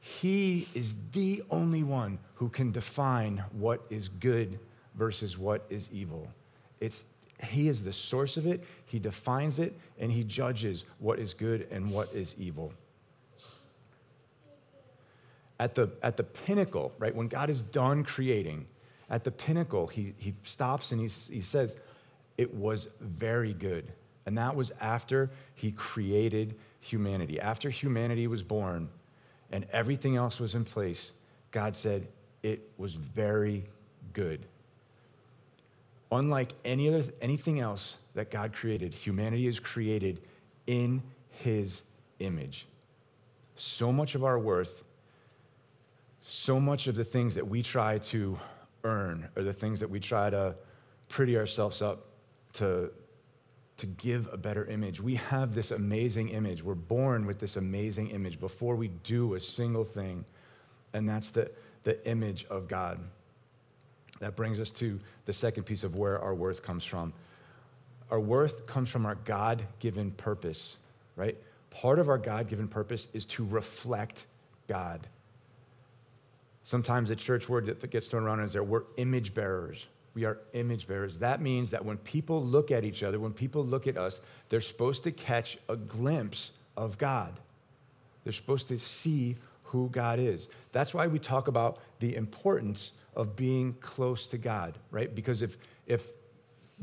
he 0.00 0.66
is 0.74 0.94
the 1.12 1.42
only 1.50 1.82
one 1.82 2.18
who 2.34 2.48
can 2.48 2.72
define 2.72 3.44
what 3.52 3.84
is 3.90 4.08
good 4.08 4.58
versus 5.00 5.38
what 5.38 5.64
is 5.70 5.88
evil. 5.90 6.28
It's, 6.78 7.06
he 7.42 7.68
is 7.68 7.82
the 7.82 7.92
source 7.92 8.36
of 8.36 8.46
it, 8.46 8.62
he 8.84 8.98
defines 8.98 9.58
it, 9.58 9.74
and 9.98 10.12
he 10.12 10.22
judges 10.22 10.84
what 10.98 11.18
is 11.18 11.32
good 11.32 11.66
and 11.70 11.90
what 11.90 12.12
is 12.12 12.34
evil. 12.38 12.70
At 15.58 15.74
the, 15.74 15.90
at 16.02 16.18
the 16.18 16.22
pinnacle, 16.22 16.92
right, 16.98 17.14
when 17.14 17.28
God 17.28 17.48
is 17.48 17.62
done 17.62 18.04
creating, 18.04 18.66
at 19.08 19.24
the 19.24 19.30
pinnacle, 19.30 19.86
he, 19.86 20.12
he 20.18 20.34
stops 20.44 20.92
and 20.92 21.00
he, 21.00 21.08
he 21.32 21.40
says, 21.40 21.76
It 22.36 22.54
was 22.54 22.88
very 23.00 23.54
good. 23.54 23.90
And 24.26 24.36
that 24.36 24.54
was 24.54 24.70
after 24.82 25.30
he 25.54 25.72
created 25.72 26.56
humanity. 26.80 27.40
After 27.40 27.70
humanity 27.70 28.26
was 28.26 28.42
born 28.42 28.86
and 29.50 29.64
everything 29.72 30.16
else 30.16 30.40
was 30.40 30.54
in 30.54 30.64
place, 30.64 31.12
God 31.52 31.74
said, 31.74 32.06
It 32.42 32.70
was 32.76 32.96
very 32.96 33.64
good. 34.12 34.44
Unlike 36.12 36.54
any 36.64 36.88
other, 36.88 37.04
anything 37.20 37.60
else 37.60 37.96
that 38.14 38.30
God 38.30 38.52
created, 38.52 38.92
humanity 38.92 39.46
is 39.46 39.60
created 39.60 40.20
in 40.66 41.02
his 41.30 41.82
image. 42.18 42.66
So 43.56 43.92
much 43.92 44.14
of 44.14 44.24
our 44.24 44.38
worth, 44.38 44.84
so 46.22 46.58
much 46.58 46.86
of 46.86 46.96
the 46.96 47.04
things 47.04 47.34
that 47.34 47.46
we 47.46 47.62
try 47.62 47.98
to 47.98 48.38
earn 48.84 49.28
or 49.36 49.42
the 49.42 49.52
things 49.52 49.78
that 49.80 49.88
we 49.88 50.00
try 50.00 50.30
to 50.30 50.54
pretty 51.08 51.36
ourselves 51.36 51.82
up 51.82 52.06
to, 52.54 52.90
to 53.76 53.86
give 53.86 54.28
a 54.32 54.36
better 54.36 54.64
image. 54.66 55.00
We 55.00 55.14
have 55.16 55.54
this 55.54 55.70
amazing 55.70 56.30
image. 56.30 56.62
We're 56.62 56.74
born 56.74 57.26
with 57.26 57.38
this 57.38 57.56
amazing 57.56 58.10
image 58.10 58.40
before 58.40 58.76
we 58.76 58.88
do 59.04 59.34
a 59.34 59.40
single 59.40 59.84
thing, 59.84 60.24
and 60.92 61.08
that's 61.08 61.30
the, 61.30 61.50
the 61.84 62.04
image 62.08 62.46
of 62.50 62.66
God. 62.68 62.98
That 64.20 64.36
brings 64.36 64.60
us 64.60 64.70
to 64.72 65.00
the 65.24 65.32
second 65.32 65.64
piece 65.64 65.82
of 65.82 65.96
where 65.96 66.18
our 66.20 66.34
worth 66.34 66.62
comes 66.62 66.84
from. 66.84 67.12
Our 68.10 68.20
worth 68.20 68.66
comes 68.66 68.88
from 68.90 69.06
our 69.06 69.14
God 69.14 69.64
given 69.78 70.10
purpose, 70.12 70.76
right? 71.16 71.36
Part 71.70 71.98
of 71.98 72.08
our 72.08 72.18
God 72.18 72.48
given 72.48 72.68
purpose 72.68 73.08
is 73.14 73.24
to 73.26 73.44
reflect 73.46 74.26
God. 74.68 75.06
Sometimes 76.64 77.08
the 77.08 77.16
church 77.16 77.48
word 77.48 77.66
that 77.66 77.90
gets 77.90 78.08
thrown 78.08 78.24
around 78.24 78.40
is 78.40 78.52
there, 78.52 78.62
we're 78.62 78.84
image 78.96 79.34
bearers. 79.34 79.86
We 80.14 80.24
are 80.24 80.38
image 80.52 80.86
bearers. 80.86 81.18
That 81.18 81.40
means 81.40 81.70
that 81.70 81.84
when 81.84 81.96
people 81.98 82.44
look 82.44 82.70
at 82.70 82.84
each 82.84 83.02
other, 83.02 83.18
when 83.18 83.32
people 83.32 83.64
look 83.64 83.86
at 83.86 83.96
us, 83.96 84.20
they're 84.48 84.60
supposed 84.60 85.02
to 85.04 85.12
catch 85.12 85.56
a 85.68 85.76
glimpse 85.76 86.50
of 86.76 86.98
God. 86.98 87.38
They're 88.24 88.32
supposed 88.32 88.68
to 88.68 88.78
see 88.78 89.36
who 89.62 89.88
God 89.90 90.18
is. 90.18 90.48
That's 90.72 90.92
why 90.92 91.06
we 91.06 91.18
talk 91.18 91.48
about 91.48 91.78
the 92.00 92.16
importance 92.16 92.92
of 93.14 93.36
being 93.36 93.74
close 93.80 94.26
to 94.28 94.38
God, 94.38 94.78
right? 94.90 95.14
Because 95.14 95.42
if 95.42 95.56
if 95.86 96.02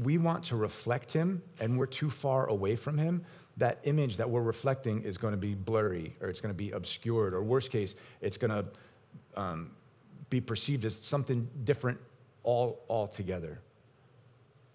we 0.03 0.17
want 0.17 0.43
to 0.43 0.55
reflect 0.55 1.11
him 1.11 1.41
and 1.59 1.77
we're 1.77 1.87
too 1.87 2.09
far 2.09 2.47
away 2.47 2.75
from 2.75 2.97
him, 2.97 3.25
that 3.57 3.79
image 3.83 4.17
that 4.17 4.29
we're 4.29 4.41
reflecting 4.41 5.01
is 5.01 5.17
going 5.17 5.31
to 5.31 5.37
be 5.37 5.55
blurry 5.55 6.15
or 6.21 6.29
it's 6.29 6.41
going 6.41 6.53
to 6.53 6.57
be 6.57 6.71
obscured, 6.71 7.33
or 7.33 7.41
worst 7.41 7.71
case, 7.71 7.95
it's 8.21 8.37
going 8.37 8.51
to 8.51 8.65
um, 9.35 9.71
be 10.29 10.39
perceived 10.39 10.85
as 10.85 10.95
something 10.95 11.47
different 11.63 11.97
all 12.43 12.83
altogether. 12.89 13.59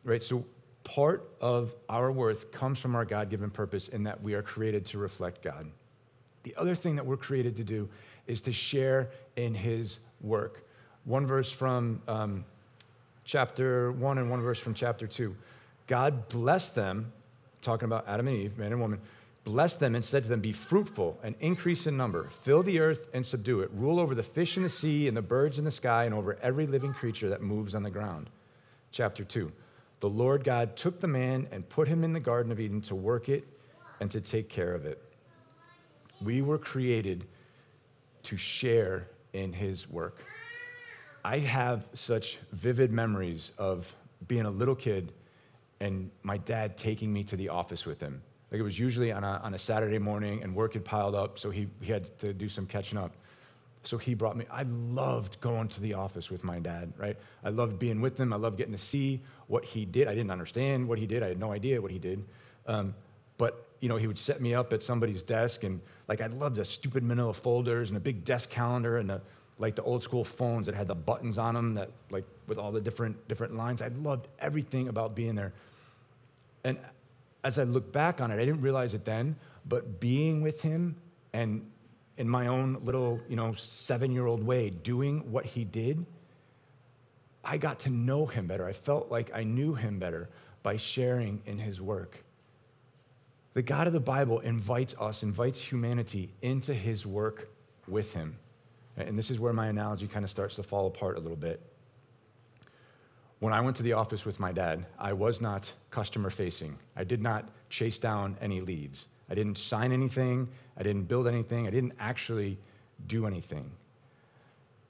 Right? 0.05 0.23
So 0.23 0.45
part 0.83 1.31
of 1.41 1.75
our 1.89 2.11
worth 2.11 2.51
comes 2.51 2.81
from 2.81 2.97
our 2.97 3.05
God-given 3.05 3.51
purpose 3.51 3.89
in 3.89 4.03
that 4.03 4.21
we 4.21 4.35
are 4.35 4.43
created 4.43 4.85
to 4.87 4.99
reflect 4.99 5.43
God. 5.43 5.71
The 6.43 6.55
other 6.57 6.75
thing 6.75 6.97
that 6.97 7.07
we're 7.07 7.17
created 7.17 7.57
to 7.59 7.65
do 7.65 7.89
is 8.27 8.41
to 8.41 8.53
share 8.53 9.11
in 9.37 9.55
his 9.55 10.01
work. 10.21 10.65
One 11.05 11.27
verse 11.27 11.51
from 11.51 12.01
um, 12.07 12.45
chapter 13.25 13.93
1 13.93 14.19
and 14.19 14.31
one 14.31 14.41
verse 14.41 14.59
from 14.59 14.75
chapter 14.75 15.07
2. 15.07 15.35
God 15.89 16.29
blessed 16.29 16.75
them 16.75 17.13
talking 17.61 17.87
about 17.87 18.07
Adam 18.09 18.29
and 18.29 18.37
Eve, 18.37 18.59
man 18.59 18.73
and 18.73 18.81
woman, 18.81 19.01
blessed 19.45 19.81
them 19.81 19.95
and 19.95 20.05
said 20.05 20.23
to 20.25 20.29
them, 20.29 20.41
Be 20.41 20.53
fruitful 20.53 21.19
and 21.23 21.35
increase 21.41 21.87
in 21.87 21.97
number, 21.97 22.29
fill 22.43 22.63
the 22.63 22.79
earth 22.79 23.09
and 23.15 23.25
subdue 23.25 23.61
it, 23.61 23.71
rule 23.75 23.99
over 23.99 24.15
the 24.15 24.23
fish 24.23 24.57
in 24.57 24.63
the 24.63 24.69
sea 24.69 25.09
and 25.09 25.17
the 25.17 25.23
birds 25.23 25.59
in 25.59 25.65
the 25.65 25.71
sky, 25.71 26.05
and 26.05 26.15
over 26.15 26.39
every 26.43 26.67
living 26.67 26.93
creature 26.93 27.29
that 27.29 27.43
moves 27.43 27.75
on 27.75 27.83
the 27.83 27.91
ground. 27.91 28.29
Chapter 28.91 29.25
2 29.25 29.51
The 30.01 30.09
Lord 30.09 30.45
God 30.45 30.77
took 30.77 31.01
the 31.01 31.09
man 31.09 31.49
and 31.51 31.69
put 31.69 31.89
him 31.89 32.05
in 32.05 32.13
the 32.13 32.21
Garden 32.21 32.53
of 32.53 32.61
Eden 32.61 32.81
to 32.83 32.95
work 32.95 33.29
it 33.29 33.45
and 34.01 34.11
to 34.11 34.21
take 34.21 34.49
care 34.49 34.75
of 34.75 34.87
it. 34.87 35.03
We 36.25 36.43
were 36.43 36.59
created 36.59 37.27
to 38.25 38.37
share 38.37 39.09
in 39.33 39.53
his 39.53 39.91
work. 39.91 40.19
I 41.25 41.39
have 41.39 41.87
such 41.95 42.39
vivid 42.53 42.91
memories 42.91 43.53
of 43.59 43.93
being 44.27 44.45
a 44.45 44.51
little 44.51 44.75
kid 44.75 45.13
and 45.81 46.11
my 46.23 46.39
dad 46.39 46.77
taking 46.77 47.13
me 47.13 47.25
to 47.25 47.37
the 47.37 47.49
office 47.49 47.87
with 47.87 48.01
him. 48.01 48.23
Like 48.51 48.61
it 48.61 48.65
was 48.65 48.79
usually 48.79 49.13
on 49.13 49.25
a, 49.25 49.41
on 49.43 49.55
a 49.55 49.59
Saturday 49.59 49.99
morning 49.99 50.43
and 50.43 50.55
work 50.55 50.75
had 50.75 50.85
piled 50.85 51.15
up, 51.15 51.39
so 51.39 51.51
he, 51.51 51.69
he 51.81 51.91
had 51.91 52.17
to 52.19 52.33
do 52.33 52.49
some 52.49 52.67
catching 52.67 52.99
up. 52.99 53.13
So 53.85 53.99
he 53.99 54.15
brought 54.15 54.37
me, 54.37 54.47
I 54.51 54.63
loved 54.63 55.41
going 55.41 55.69
to 55.69 55.81
the 55.81 55.95
office 55.95 56.31
with 56.31 56.45
my 56.45 56.61
dad, 56.61 56.93
right? 56.97 57.17
I 57.43 57.49
loved 57.49 57.79
being 57.79 58.01
with 58.01 58.19
him. 58.19 58.33
I 58.33 58.37
loved 58.37 58.59
getting 58.59 58.73
to 58.73 58.79
see 58.79 59.21
what 59.49 59.65
he 59.65 59.85
did. 59.85 60.07
I 60.07 60.15
didn't 60.15 60.31
understand 60.31 60.87
what 60.87 60.99
he 60.99 61.07
did. 61.07 61.23
I 61.23 61.29
had 61.29 61.41
no 61.41 61.53
idea 61.53 61.81
what 61.81 61.91
he 61.91 61.99
did. 61.99 62.25
Um, 62.67 62.95
but, 63.39 63.67
you 63.81 63.89
know, 63.89 63.97
he 63.97 64.07
would 64.07 64.19
set 64.19 64.41
me 64.41 64.55
up 64.55 64.73
at 64.73 64.83
somebody's 64.83 65.25
desk 65.25 65.65
and 65.65 65.81
like 66.07 66.21
I 66.21 66.27
loved 66.29 66.57
the 66.57 66.65
stupid 66.65 67.03
manila 67.03 67.35
folders 67.35 67.91
and 67.91 67.97
a 67.97 68.01
big 68.01 68.25
desk 68.25 68.51
calendar 68.51 68.99
and 68.99 69.11
the, 69.11 69.21
like 69.59 69.77
the 69.77 69.83
old 69.83 70.03
school 70.03 70.25
phones 70.25 70.67
that 70.67 70.75
had 70.75 70.89
the 70.89 70.95
buttons 70.95 71.39
on 71.39 71.55
them 71.55 71.75
that 71.75 71.91
like 72.11 72.25
with 72.47 72.59
all 72.59 72.73
the 72.73 72.81
different 72.81 73.17
different 73.29 73.57
lines. 73.57 73.83
I 73.83 73.89
loved 73.89 74.29
everything 74.39 74.89
about 74.89 75.15
being 75.15 75.35
there. 75.35 75.53
And 76.65 76.79
as 77.45 77.59
I 77.59 77.65
look 77.65 77.93
back 77.93 78.21
on 78.21 78.31
it, 78.31 78.37
I 78.37 78.45
didn't 78.45 78.61
realize 78.61 78.95
it 78.95 79.05
then, 79.05 79.37
but 79.69 80.01
being 80.01 80.43
with 80.43 80.61
him 80.61 80.97
and 81.33 81.65
in 82.19 82.29
my 82.29 82.47
own 82.47 82.79
little, 82.85 83.21
you 83.29 83.37
know, 83.37 83.55
seven 83.55 84.13
year 84.13 84.27
old 84.27 84.45
way, 84.45 84.71
doing 84.71 85.31
what 85.33 85.45
he 85.45 85.65
did, 85.65 86.05
I 87.45 87.57
got 87.57 87.81
to 87.81 87.91
know 87.91 88.27
him 88.27 88.47
better. 88.47 88.67
I 88.67 88.73
felt 88.73 89.11
like 89.11 89.31
I 89.35 89.43
knew 89.43 89.75
him 89.75 89.99
better 89.99 90.29
by 90.63 90.77
sharing 90.77 91.41
in 91.47 91.59
his 91.59 91.81
work. 91.81 92.23
The 93.55 93.63
God 93.63 93.87
of 93.87 93.93
the 93.93 94.01
Bible 94.01 94.41
invites 94.41 94.95
us, 95.01 95.23
invites 95.23 95.61
humanity 95.61 96.33
into 96.43 96.73
his 96.73 97.05
work 97.05 97.49
with 97.89 98.13
him. 98.15 98.37
And 98.97 99.19
this 99.19 99.31
is 99.31 99.41
where 99.41 99.53
my 99.53 99.69
analogy 99.69 100.07
kind 100.07 100.25
of 100.25 100.31
starts 100.31 100.57
to 100.57 100.63
fall 100.63 100.87
apart 100.87 101.17
a 101.17 101.21
little 101.21 101.37
bit. 101.37 101.61
When 103.39 103.53
I 103.53 103.61
went 103.61 103.77
to 103.79 103.83
the 103.83 103.95
office 103.95 104.25
with 104.25 104.39
my 104.39 104.53
dad, 104.53 104.87
I 104.99 105.13
was 105.13 105.41
not 105.41 105.73
customer 105.91 106.31
facing. 106.31 106.79
I 106.95 107.05
did 107.05 107.21
not 107.21 107.49
chase 107.71 107.99
down 107.99 108.37
any 108.41 108.61
leads. 108.61 109.07
I 109.29 109.35
didn't 109.35 109.57
sign 109.57 109.93
anything. 109.93 110.49
I 110.77 110.83
didn't 110.83 111.05
build 111.05 111.27
anything. 111.27 111.67
I 111.67 111.71
didn't 111.71 111.95
actually 111.99 112.59
do 113.07 113.27
anything. 113.27 113.71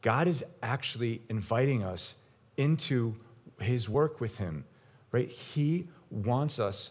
God 0.03 0.27
is 0.29 0.45
actually 0.63 1.23
inviting 1.29 1.85
us 1.85 2.17
into 2.57 3.15
his 3.61 3.89
work 3.89 4.21
with 4.21 4.37
him, 4.37 4.65
right? 5.13 5.31
He 5.31 5.89
wants 6.11 6.59
us 6.59 6.91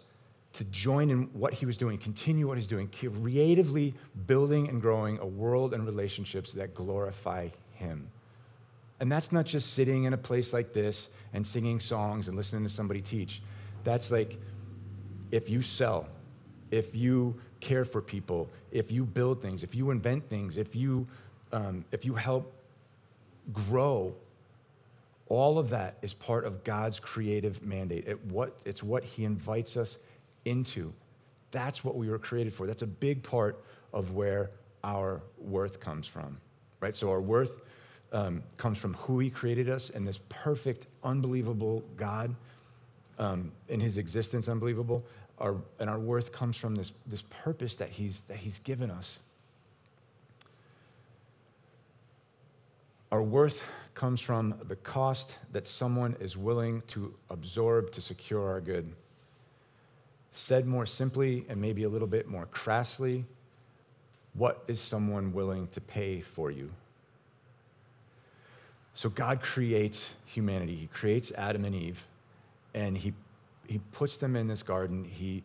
to 0.54 0.64
join 0.66 1.10
in 1.10 1.24
what 1.34 1.54
he 1.54 1.66
was 1.66 1.78
doing, 1.78 1.98
continue 1.98 2.48
what 2.48 2.58
he's 2.58 2.68
doing, 2.68 2.90
creatively 2.90 3.94
building 4.28 4.68
and 4.68 4.82
growing 4.82 5.18
a 5.20 5.26
world 5.26 5.74
and 5.74 5.86
relationships 5.86 6.52
that 6.54 6.76
glorify 6.76 7.48
him. 7.74 8.10
And 9.00 9.12
that's 9.12 9.32
not 9.32 9.46
just 9.46 9.74
sitting 9.74 10.04
in 10.04 10.14
a 10.14 10.18
place 10.18 10.54
like 10.54 10.74
this 10.74 11.08
and 11.34 11.46
singing 11.46 11.80
songs 11.80 12.28
and 12.28 12.38
listening 12.38 12.64
to 12.64 12.70
somebody 12.70 13.02
teach. 13.02 13.42
That's 13.84 14.12
like 14.12 14.38
if 15.32 15.50
you 15.50 15.62
sell, 15.62 16.08
if 16.70 16.94
you 16.94 17.40
care 17.62 17.86
for 17.86 18.02
people, 18.02 18.50
if 18.72 18.92
you 18.92 19.06
build 19.06 19.42
things, 19.42 19.64
if 19.64 19.74
you 19.74 19.92
invent 19.92 20.30
things, 20.30 20.58
if 20.58 20.76
you, 20.76 21.08
um, 21.54 21.86
if 21.92 22.04
you 22.04 22.14
help 22.14 22.54
grow, 23.54 24.14
all 25.30 25.58
of 25.58 25.70
that 25.70 25.96
is 26.02 26.14
part 26.14 26.46
of 26.46 26.64
God's 26.64 27.00
creative 27.00 27.64
mandate. 27.64 28.06
It 28.06 28.24
what, 28.26 28.56
it's 28.66 28.84
what 28.84 29.04
He 29.04 29.24
invites 29.24 29.78
us 29.78 29.98
into. 30.46 30.94
That's 31.52 31.84
what 31.84 31.96
we 31.96 32.10
were 32.10 32.20
created 32.20 32.54
for. 32.54 32.68
That's 32.68 32.82
a 32.82 32.88
big 32.88 33.24
part 33.24 33.64
of 33.94 34.12
where 34.12 34.52
our 34.84 35.22
worth 35.38 35.80
comes 35.80 36.08
from, 36.08 36.38
right? 36.80 36.96
So 36.96 37.10
our 37.10 37.22
worth 37.22 37.62
um, 38.12 38.44
comes 38.58 38.78
from 38.78 38.94
who 38.96 39.20
he 39.20 39.30
created 39.30 39.70
us 39.70 39.90
and 39.90 40.08
this 40.08 40.20
perfect, 40.30 40.88
unbelievable 41.04 41.84
God 41.98 42.34
um, 43.20 43.52
in 43.70 43.80
his 43.80 43.98
existence, 43.98 44.48
unbelievable. 44.48 45.04
Our, 45.40 45.56
and 45.80 45.90
our 45.90 46.00
worth 46.00 46.32
comes 46.32 46.58
from 46.58 46.76
this, 46.76 46.92
this 47.08 47.24
purpose 47.30 47.76
that 47.78 47.90
he's, 47.90 48.22
that 48.28 48.38
he's 48.38 48.60
given 48.60 48.92
us. 48.92 49.20
Our 53.12 53.22
worth 53.22 53.62
comes 53.94 54.22
from 54.22 54.56
the 54.68 54.76
cost 54.78 55.36
that 55.52 55.68
someone 55.68 56.16
is 56.20 56.38
willing 56.38 56.82
to 56.88 57.14
absorb 57.30 57.92
to 57.92 58.02
secure 58.02 58.50
our 58.50 58.62
good. 58.62 58.90
Said 60.32 60.66
more 60.66 60.86
simply 60.86 61.46
and 61.50 61.60
maybe 61.60 61.84
a 61.84 61.90
little 61.90 62.08
bit 62.08 62.28
more 62.28 62.46
crassly, 62.48 63.26
what 64.34 64.64
is 64.68 64.80
someone 64.80 65.34
willing 65.34 65.68
to 65.68 65.82
pay 65.82 66.22
for 66.22 66.52
you? 66.52 66.72
So 68.94 69.10
God 69.10 69.42
creates 69.42 70.14
humanity. 70.26 70.76
He 70.76 70.88
creates 70.88 71.32
Adam 71.38 71.66
and 71.66 71.76
Eve, 71.76 72.06
and 72.74 72.98
he, 72.98 73.14
he 73.68 73.80
puts 73.92 74.18
them 74.18 74.36
in 74.36 74.48
this 74.48 74.64
garden. 74.64 75.04
He, 75.04 75.44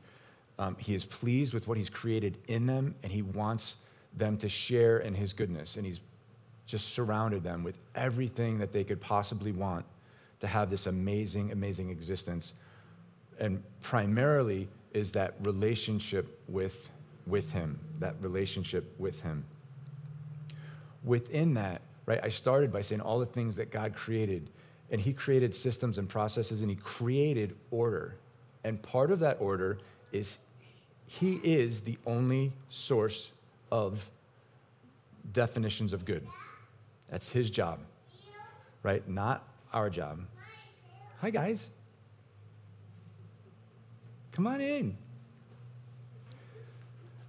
um, 0.59 0.77
he 0.79 0.95
is 0.95 1.05
pleased 1.05 1.55
with 1.55 1.69
what 1.69 1.79
he's 1.79 1.91
created 1.91 2.39
in 2.49 2.67
them, 2.67 2.95
and 3.03 3.13
he 3.13 3.23
wants 3.23 3.77
them 4.17 4.37
to 4.39 4.49
share 4.49 4.99
in 4.99 5.15
his 5.15 5.33
goodness. 5.33 5.77
And 5.77 5.87
he's 5.87 6.01
just 6.67 6.93
surrounded 6.93 7.45
them 7.45 7.63
with 7.63 7.77
everything 7.95 8.59
that 8.59 8.73
they 8.73 8.83
could 8.83 9.01
possibly 9.01 9.53
want 9.53 9.85
to 10.41 10.47
have 10.47 10.69
this 10.69 10.87
amazing, 10.87 11.53
amazing 11.53 11.91
existence. 11.91 12.53
And 13.39 13.63
primarily 13.83 14.69
is 14.93 15.13
that 15.13 15.35
relationship 15.41 16.41
with, 16.49 16.91
with 17.27 17.53
him, 17.53 17.79
that 17.99 18.15
relationship 18.21 18.95
with 18.99 19.21
him. 19.23 19.45
Within 21.05 21.55
that, 21.55 21.83
right? 22.07 22.21
I 22.23 22.29
started 22.29 22.73
by 22.73 22.83
saying 22.83 23.01
all 23.01 23.19
the 23.19 23.27
things 23.27 23.57
that 23.57 23.71
God 23.71 23.95
created. 23.95 24.49
And 24.91 25.01
He 25.01 25.13
created 25.13 25.55
systems 25.55 25.99
and 25.99 26.09
processes 26.09 26.61
and 26.61 26.71
He 26.71 26.77
created 26.77 27.57
order. 27.71 28.17
And 28.65 28.81
part 28.81 29.11
of 29.11 29.19
that 29.21 29.37
order 29.41 29.79
is 30.13 30.39
He 31.07 31.35
is 31.43 31.81
the 31.81 31.99
only 32.07 32.53
source 32.71 33.31
of 33.71 34.09
definitions 35.33 35.93
of 35.93 36.05
good. 36.05 36.27
That's 37.11 37.29
His 37.29 37.51
job, 37.51 37.81
right? 38.83 39.07
Not 39.09 39.47
our 39.73 39.91
job. 39.91 40.21
Hi, 41.21 41.31
guys. 41.31 41.67
Come 44.37 44.49
on 44.49 44.61
in. 44.61 44.95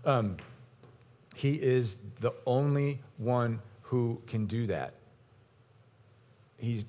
Um, 0.04 0.36
he 1.36 1.54
is 1.54 1.96
the 2.20 2.34
only 2.46 3.00
one 3.16 3.62
who 3.82 4.22
can 4.28 4.46
do 4.46 4.68
that. 4.68 4.94
He's, 6.58 6.86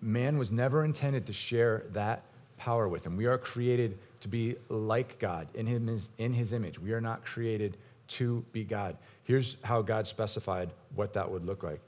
man 0.00 0.38
was 0.38 0.50
never 0.50 0.86
intended 0.86 1.26
to 1.26 1.34
share 1.34 1.84
that 1.92 2.22
power 2.56 2.88
with 2.88 3.04
him. 3.04 3.18
We 3.18 3.26
are 3.26 3.36
created 3.36 3.98
to 4.22 4.28
be 4.28 4.56
like 4.70 5.18
God 5.18 5.46
in 5.52 5.66
his, 5.66 6.08
in 6.16 6.32
his 6.32 6.54
image. 6.54 6.78
We 6.78 6.92
are 6.92 7.00
not 7.02 7.22
created 7.22 7.76
to 8.08 8.42
be 8.52 8.64
God. 8.64 8.96
Here's 9.24 9.58
how 9.60 9.82
God 9.82 10.06
specified 10.06 10.70
what 10.94 11.12
that 11.12 11.30
would 11.30 11.44
look 11.44 11.62
like. 11.62 11.82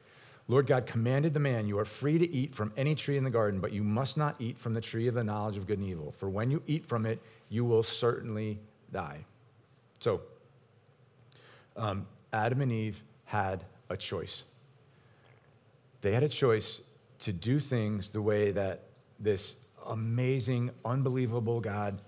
Lord 0.49 0.67
God 0.67 0.87
commanded 0.87 1.35
the 1.35 1.41
man, 1.41 1.67
You 1.67 1.79
are 1.79 1.85
free 1.85 2.19
to 2.19 2.31
eat 2.31 2.55
from 2.55 2.73
any 2.77 2.95
tree 2.95 3.17
in 3.17 3.25
the 3.25 3.31
garden, 3.31 3.61
but 3.61 3.73
you 3.73 3.83
must 3.83 4.17
not 4.17 4.37
eat 4.39 4.59
from 4.59 4.75
the 4.75 4.81
tree 4.81 5.09
of 5.09 5.15
the 5.15 5.25
knowledge 5.25 5.57
of 5.57 5.67
good 5.67 5.79
and 5.79 5.89
evil. 5.89 6.15
For 6.19 6.29
when 6.29 6.51
you 6.51 6.63
eat 6.67 6.87
from 6.87 7.05
it, 7.05 7.21
you 7.49 7.65
will 7.65 7.83
certainly 7.83 8.59
die. 8.93 9.25
So, 10.01 10.21
um, 11.77 12.07
Adam 12.33 12.61
and 12.61 12.73
Eve 12.73 13.03
had 13.25 13.65
a 13.91 13.97
choice. 13.97 14.43
They 16.01 16.13
had 16.13 16.23
a 16.23 16.29
choice 16.29 16.81
to 17.21 17.33
do 17.33 17.59
things 17.59 18.11
the 18.11 18.23
way 18.23 18.51
that 18.53 18.83
this 19.19 19.57
amazing, 19.87 20.71
unbelievable 20.85 21.61
God 21.61 22.01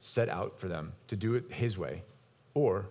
set 0.00 0.28
out 0.28 0.58
for 0.58 0.68
them 0.68 0.92
to 1.08 1.16
do 1.16 1.34
it 1.34 1.44
His 1.50 1.78
way, 1.78 2.02
or 2.54 2.86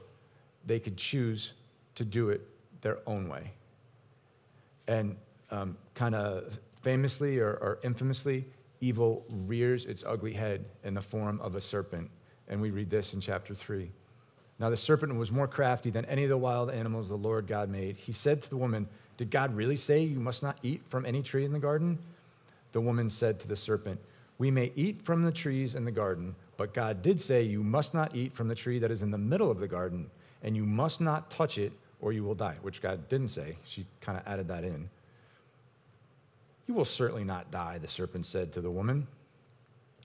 they 0.65 0.79
could 0.79 0.97
choose 0.97 1.53
to 1.95 2.03
do 2.03 2.29
it 2.29 2.41
their 2.81 2.99
own 3.07 3.29
way. 3.29 3.51
And 4.87 5.15
um, 5.51 5.77
kind 5.93 6.15
of 6.15 6.57
famously 6.81 7.39
or, 7.39 7.51
or 7.51 7.79
infamously, 7.83 8.45
evil 8.83 9.23
rears 9.29 9.85
its 9.85 10.03
ugly 10.05 10.33
head 10.33 10.65
in 10.83 10.93
the 10.93 11.01
form 11.01 11.39
of 11.41 11.55
a 11.55 11.61
serpent. 11.61 12.09
And 12.49 12.61
we 12.61 12.69
read 12.69 12.89
this 12.89 13.13
in 13.13 13.21
chapter 13.21 13.55
3. 13.55 13.89
Now, 14.59 14.69
the 14.69 14.77
serpent 14.77 15.15
was 15.15 15.31
more 15.31 15.47
crafty 15.47 15.89
than 15.89 16.05
any 16.05 16.23
of 16.23 16.29
the 16.29 16.37
wild 16.37 16.69
animals 16.69 17.07
the 17.07 17.15
Lord 17.15 17.47
God 17.47 17.69
made. 17.69 17.95
He 17.95 18.11
said 18.11 18.41
to 18.41 18.49
the 18.49 18.57
woman, 18.57 18.87
Did 19.17 19.31
God 19.31 19.55
really 19.55 19.77
say 19.77 20.01
you 20.01 20.19
must 20.19 20.43
not 20.43 20.57
eat 20.63 20.81
from 20.89 21.05
any 21.05 21.23
tree 21.23 21.45
in 21.45 21.53
the 21.53 21.59
garden? 21.59 21.97
The 22.73 22.81
woman 22.81 23.09
said 23.09 23.39
to 23.39 23.47
the 23.47 23.55
serpent, 23.55 23.99
We 24.37 24.51
may 24.51 24.71
eat 24.75 25.01
from 25.01 25.23
the 25.23 25.31
trees 25.31 25.75
in 25.75 25.85
the 25.85 25.91
garden, 25.91 26.35
but 26.57 26.73
God 26.73 27.01
did 27.01 27.19
say, 27.21 27.41
You 27.41 27.63
must 27.63 27.93
not 27.93 28.15
eat 28.15 28.35
from 28.35 28.49
the 28.49 28.55
tree 28.55 28.79
that 28.79 28.91
is 28.91 29.01
in 29.01 29.11
the 29.11 29.17
middle 29.17 29.49
of 29.49 29.59
the 29.59 29.67
garden, 29.67 30.09
and 30.43 30.57
you 30.57 30.65
must 30.65 30.99
not 30.99 31.31
touch 31.31 31.57
it, 31.57 31.71
or 32.01 32.11
you 32.11 32.23
will 32.23 32.35
die, 32.35 32.57
which 32.61 32.81
God 32.81 33.07
didn't 33.07 33.29
say. 33.29 33.57
She 33.63 33.85
kind 34.01 34.17
of 34.17 34.27
added 34.27 34.47
that 34.49 34.65
in. 34.65 34.89
You 36.67 36.73
will 36.73 36.85
certainly 36.85 37.23
not 37.23 37.51
die, 37.51 37.77
the 37.77 37.87
serpent 37.87 38.25
said 38.25 38.53
to 38.53 38.61
the 38.61 38.71
woman. 38.71 39.07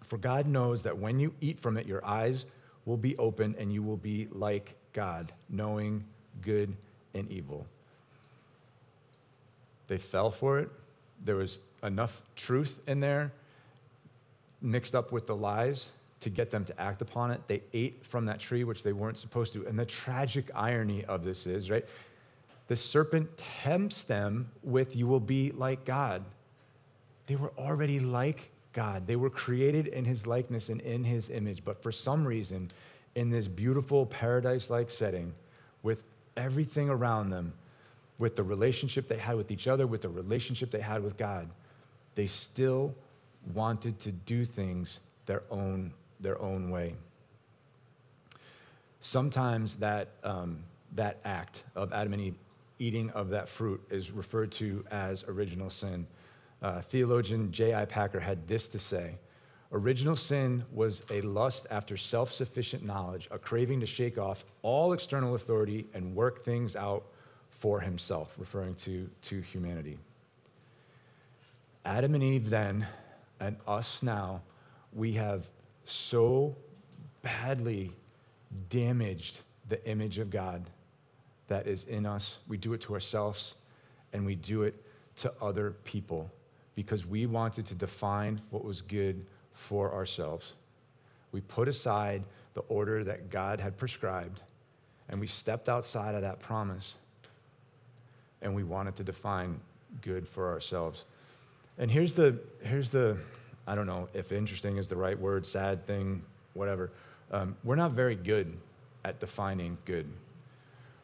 For 0.04 0.18
God 0.18 0.46
knows 0.46 0.82
that 0.82 0.96
when 0.96 1.18
you 1.18 1.32
eat 1.40 1.60
from 1.60 1.76
it, 1.76 1.86
your 1.86 2.04
eyes 2.04 2.46
will 2.84 2.96
be 2.96 3.16
open 3.18 3.54
and 3.58 3.72
you 3.72 3.82
will 3.82 3.96
be 3.96 4.28
like 4.32 4.74
God, 4.92 5.32
knowing 5.50 6.04
good 6.42 6.74
and 7.14 7.30
evil. 7.30 7.66
They 9.86 9.98
fell 9.98 10.30
for 10.30 10.58
it. 10.58 10.70
There 11.24 11.36
was 11.36 11.58
enough 11.82 12.22
truth 12.36 12.80
in 12.86 13.00
there 13.00 13.32
mixed 14.60 14.94
up 14.94 15.12
with 15.12 15.26
the 15.26 15.36
lies 15.36 15.90
to 16.20 16.30
get 16.30 16.50
them 16.50 16.64
to 16.64 16.80
act 16.80 17.00
upon 17.00 17.30
it. 17.30 17.40
They 17.46 17.62
ate 17.72 18.04
from 18.04 18.24
that 18.26 18.40
tree, 18.40 18.64
which 18.64 18.82
they 18.82 18.92
weren't 18.92 19.18
supposed 19.18 19.52
to. 19.52 19.66
And 19.66 19.78
the 19.78 19.86
tragic 19.86 20.50
irony 20.54 21.04
of 21.04 21.22
this 21.22 21.46
is, 21.46 21.70
right? 21.70 21.84
The 22.66 22.76
serpent 22.76 23.28
tempts 23.62 24.04
them 24.04 24.50
with, 24.62 24.96
You 24.96 25.06
will 25.06 25.20
be 25.20 25.52
like 25.52 25.84
God. 25.84 26.24
They 27.28 27.36
were 27.36 27.52
already 27.58 28.00
like 28.00 28.50
God. 28.72 29.06
They 29.06 29.16
were 29.16 29.30
created 29.30 29.86
in 29.88 30.04
his 30.04 30.26
likeness 30.26 30.70
and 30.70 30.80
in 30.80 31.04
his 31.04 31.30
image. 31.30 31.64
But 31.64 31.82
for 31.82 31.92
some 31.92 32.26
reason, 32.26 32.70
in 33.14 33.30
this 33.30 33.46
beautiful 33.46 34.06
paradise 34.06 34.70
like 34.70 34.90
setting, 34.90 35.32
with 35.82 36.02
everything 36.36 36.88
around 36.88 37.30
them, 37.30 37.52
with 38.18 38.34
the 38.34 38.42
relationship 38.42 39.08
they 39.08 39.16
had 39.16 39.36
with 39.36 39.50
each 39.50 39.68
other, 39.68 39.86
with 39.86 40.02
the 40.02 40.08
relationship 40.08 40.70
they 40.70 40.80
had 40.80 41.02
with 41.04 41.16
God, 41.16 41.48
they 42.14 42.26
still 42.26 42.94
wanted 43.54 44.00
to 44.00 44.10
do 44.10 44.44
things 44.44 44.98
their 45.26 45.42
own 45.50 45.92
their 46.20 46.40
own 46.40 46.70
way. 46.70 46.94
Sometimes 49.00 49.76
that, 49.76 50.08
um, 50.24 50.58
that 50.94 51.18
act 51.24 51.62
of 51.76 51.92
Adam 51.92 52.12
and 52.14 52.22
Eve 52.22 52.34
eating 52.80 53.10
of 53.10 53.28
that 53.30 53.48
fruit 53.48 53.80
is 53.90 54.10
referred 54.10 54.52
to 54.52 54.84
as 54.90 55.24
original 55.24 55.70
sin. 55.70 56.06
Uh, 56.60 56.80
theologian 56.80 57.52
J.I. 57.52 57.84
Packer 57.84 58.20
had 58.20 58.46
this 58.48 58.68
to 58.68 58.78
say 58.78 59.14
Original 59.70 60.16
sin 60.16 60.64
was 60.72 61.02
a 61.10 61.20
lust 61.20 61.66
after 61.70 61.96
self 61.96 62.32
sufficient 62.32 62.82
knowledge, 62.82 63.28
a 63.30 63.38
craving 63.38 63.80
to 63.80 63.86
shake 63.86 64.16
off 64.16 64.46
all 64.62 64.94
external 64.94 65.34
authority 65.34 65.86
and 65.92 66.14
work 66.14 66.42
things 66.42 66.74
out 66.74 67.04
for 67.50 67.78
himself, 67.78 68.32
referring 68.38 68.74
to, 68.76 69.10
to 69.22 69.40
humanity. 69.42 69.98
Adam 71.84 72.14
and 72.14 72.24
Eve 72.24 72.48
then, 72.48 72.86
and 73.40 73.56
us 73.66 73.98
now, 74.02 74.40
we 74.94 75.12
have 75.12 75.46
so 75.84 76.56
badly 77.20 77.92
damaged 78.70 79.40
the 79.68 79.86
image 79.86 80.18
of 80.18 80.30
God 80.30 80.64
that 81.48 81.66
is 81.66 81.84
in 81.84 82.06
us. 82.06 82.38
We 82.48 82.56
do 82.56 82.72
it 82.72 82.80
to 82.82 82.94
ourselves 82.94 83.54
and 84.14 84.24
we 84.24 84.34
do 84.34 84.62
it 84.62 84.82
to 85.16 85.32
other 85.42 85.72
people 85.84 86.30
because 86.78 87.04
we 87.04 87.26
wanted 87.26 87.66
to 87.66 87.74
define 87.74 88.40
what 88.50 88.64
was 88.64 88.82
good 88.82 89.26
for 89.52 89.92
ourselves. 89.92 90.52
We 91.32 91.40
put 91.40 91.66
aside 91.66 92.22
the 92.54 92.60
order 92.68 93.02
that 93.02 93.30
God 93.30 93.58
had 93.58 93.76
prescribed 93.76 94.42
and 95.08 95.18
we 95.18 95.26
stepped 95.26 95.68
outside 95.68 96.14
of 96.14 96.22
that 96.22 96.38
promise 96.38 96.94
and 98.42 98.54
we 98.54 98.62
wanted 98.62 98.94
to 98.94 99.02
define 99.02 99.58
good 100.02 100.28
for 100.28 100.52
ourselves. 100.52 101.02
And 101.78 101.90
here's 101.90 102.14
the, 102.14 102.38
here's 102.62 102.90
the, 102.90 103.16
I 103.66 103.74
don't 103.74 103.88
know 103.88 104.08
if 104.14 104.30
interesting 104.30 104.76
is 104.76 104.88
the 104.88 104.94
right 104.94 105.18
word, 105.18 105.44
sad 105.44 105.84
thing, 105.84 106.22
whatever. 106.54 106.92
Um, 107.32 107.56
we're 107.64 107.74
not 107.74 107.90
very 107.90 108.14
good 108.14 108.56
at 109.04 109.18
defining 109.18 109.76
good. 109.84 110.08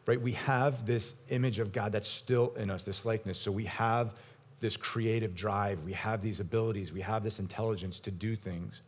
Right? 0.07 0.21
We 0.21 0.35
have 0.35 0.87
this 0.87 1.15
image 1.31 1.59
of 1.59 1.73
God 1.73 1.91
that's 1.91 2.09
still 2.09 2.53
in 2.57 2.71
us, 2.71 2.85
this 2.85 3.05
likeness. 3.05 3.39
So 3.39 3.51
we 3.51 3.65
have 3.65 4.13
this 4.61 4.77
creative 4.77 5.35
drive, 5.35 5.81
we 5.85 5.93
have 5.93 6.23
these 6.23 6.41
abilities, 6.41 6.93
we 6.93 7.01
have 7.01 7.23
this 7.23 7.39
intelligence 7.39 8.01
to 8.01 8.11
do 8.11 8.37
things. 8.37 8.81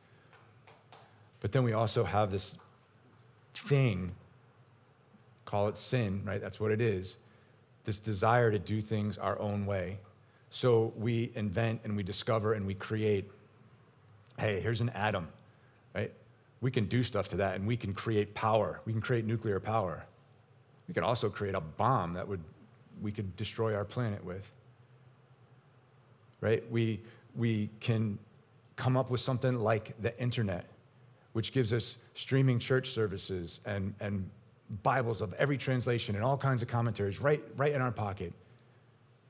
But 1.40 1.52
then 1.52 1.64
we 1.64 1.74
also 1.74 2.02
have 2.02 2.30
this 2.30 2.56
thing, 3.54 4.14
call 5.44 5.68
it 5.68 5.76
sin, 5.76 6.22
right? 6.24 6.40
That's 6.40 6.58
what 6.58 6.72
it 6.72 6.80
is. 6.80 7.16
This 7.84 7.98
desire 7.98 8.50
to 8.50 8.58
do 8.58 8.80
things 8.80 9.18
our 9.18 9.38
own 9.38 9.66
way. 9.66 9.98
So 10.50 10.92
we 10.96 11.30
invent 11.34 11.80
and 11.84 11.96
we 11.96 12.02
discover 12.02 12.54
and 12.54 12.66
we 12.66 12.74
create 12.74 13.30
hey, 14.38 14.60
here's 14.60 14.82
an 14.82 14.90
atom, 14.90 15.28
right? 15.94 16.12
We 16.60 16.70
can 16.70 16.84
do 16.86 17.02
stuff 17.02 17.28
to 17.28 17.36
that 17.36 17.54
and 17.54 17.66
we 17.66 17.76
can 17.76 17.94
create 17.94 18.34
power. 18.34 18.80
We 18.84 18.92
can 18.92 19.00
create 19.00 19.24
nuclear 19.24 19.60
power. 19.60 20.04
We 20.88 20.94
can 20.94 21.04
also 21.04 21.28
create 21.28 21.54
a 21.54 21.60
bomb 21.60 22.12
that 22.14 22.26
would 22.26 22.42
we 23.02 23.12
could 23.12 23.36
destroy 23.36 23.74
our 23.74 23.84
planet 23.84 24.24
with. 24.24 24.50
Right? 26.46 26.62
We 26.70 27.00
we 27.34 27.68
can 27.80 28.20
come 28.76 28.96
up 28.96 29.10
with 29.10 29.20
something 29.20 29.58
like 29.58 30.00
the 30.00 30.16
internet, 30.20 30.66
which 31.32 31.52
gives 31.52 31.72
us 31.72 31.96
streaming 32.14 32.60
church 32.60 32.90
services 32.92 33.58
and, 33.64 33.92
and 33.98 34.30
Bibles 34.84 35.22
of 35.22 35.32
every 35.34 35.58
translation 35.58 36.14
and 36.14 36.22
all 36.22 36.38
kinds 36.38 36.62
of 36.62 36.68
commentaries 36.68 37.20
right, 37.20 37.42
right 37.56 37.72
in 37.72 37.80
our 37.80 37.90
pocket. 37.90 38.32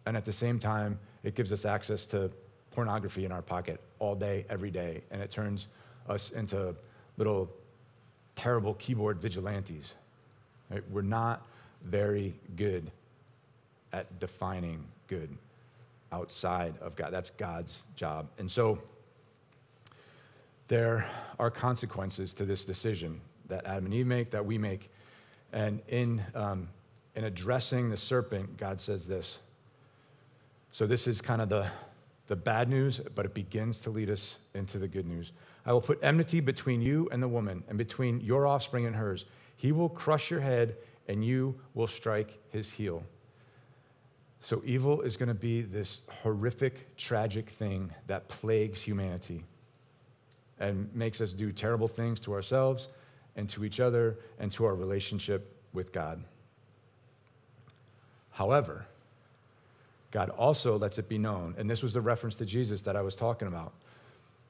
And 0.05 0.15
at 0.15 0.27
the 0.27 0.33
same 0.33 0.59
time, 0.59 0.99
it 1.23 1.35
gives 1.35 1.53
us 1.53 1.65
access 1.65 2.07
to 2.09 2.31
pornography 2.71 3.25
in 3.25 3.33
our 3.33 3.41
pocket 3.41 3.81
all 3.99 4.15
day, 4.15 4.45
every 4.51 4.71
day, 4.71 5.03
and 5.11 5.23
it 5.23 5.31
turns 5.31 5.69
us 6.11 6.33
into 6.33 6.75
little 7.17 7.49
terrible 8.35 8.75
keyboard 8.75 9.23
vigilantes. 9.23 9.95
Right? 10.69 10.83
We're 10.91 11.01
not 11.01 11.47
very 11.83 12.35
good 12.57 12.91
at 13.95 14.21
defining 14.21 14.85
good 15.09 15.35
outside 16.17 16.75
of 16.81 16.97
God. 16.97 17.13
That's 17.13 17.31
God's 17.31 17.83
job. 17.95 18.29
And 18.39 18.51
so 18.51 18.79
there 20.69 21.09
are 21.39 21.51
consequences 21.51 22.33
to 22.35 22.45
this 22.45 22.65
decision 22.65 23.21
that 23.49 23.65
Adam 23.67 23.85
and 23.85 23.95
Eve 23.95 24.07
make, 24.07 24.31
that 24.31 24.45
we 24.45 24.59
make. 24.59 24.91
And 25.53 25.81
in, 25.89 26.23
um, 26.35 26.69
in 27.15 27.25
addressing 27.25 27.91
the 27.91 27.97
serpent, 27.97 28.57
God 28.57 28.81
says 28.81 29.07
this. 29.07 29.39
So, 30.73 30.87
this 30.87 31.07
is 31.07 31.23
kind 31.23 31.41
of 31.41 31.49
the, 31.49 31.69
the 32.27 32.37
bad 32.37 32.69
news, 32.69 33.01
but 33.15 33.25
it 33.25 33.33
begins 33.33 33.81
to 33.83 33.91
lead 33.91 34.11
us 34.11 34.37
into 34.55 34.79
the 34.79 34.89
good 34.89 35.07
news. 35.07 35.33
I 35.65 35.73
will 35.73 35.81
put 35.81 35.99
enmity 36.03 36.41
between 36.41 36.83
you 36.83 37.09
and 37.13 37.23
the 37.23 37.29
woman, 37.29 37.63
and 37.69 37.79
between 37.79 38.21
your 38.21 38.47
offspring 38.47 38.87
and 38.87 38.95
hers. 38.95 39.25
He 39.57 39.73
will 39.73 39.89
crush 39.89 40.31
your 40.31 40.41
head, 40.41 40.77
and 41.09 41.25
you 41.25 41.55
will 41.75 41.87
strike 41.87 42.39
his 42.51 42.71
heel. 42.71 43.03
So, 44.41 44.63
evil 44.65 45.01
is 45.01 45.17
going 45.17 45.29
to 45.29 45.35
be 45.35 45.63
this 45.63 46.03
horrific, 46.09 46.97
tragic 46.97 47.51
thing 47.51 47.93
that 48.07 48.29
plagues 48.29 48.81
humanity 48.81 49.45
and 50.59 50.89
makes 50.95 51.21
us 51.21 51.33
do 51.33 51.53
terrible 51.53 51.89
things 51.89 52.21
to 52.21 52.33
ourselves 52.33 52.89
and 53.37 53.49
to 53.51 53.65
each 53.65 53.81
other 53.81 54.19
and 54.39 54.51
to 54.53 54.65
our 54.65 54.75
relationship 54.75 55.55
with 55.73 55.93
God. 55.93 56.23
However, 58.31 58.87
God 60.11 60.31
also 60.31 60.79
lets 60.79 60.99
it 60.99 61.09
be 61.09 61.19
known, 61.19 61.55
and 61.59 61.69
this 61.69 61.83
was 61.83 61.93
the 61.93 62.01
reference 62.01 62.37
to 62.37 62.47
Jesus 62.47 62.83
that 62.83 62.97
I 62.97 63.03
was 63.03 63.17
talking 63.17 63.49
about, 63.49 63.73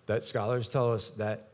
that 0.06 0.24
scholars 0.24 0.68
tell 0.68 0.92
us 0.92 1.10
that 1.16 1.48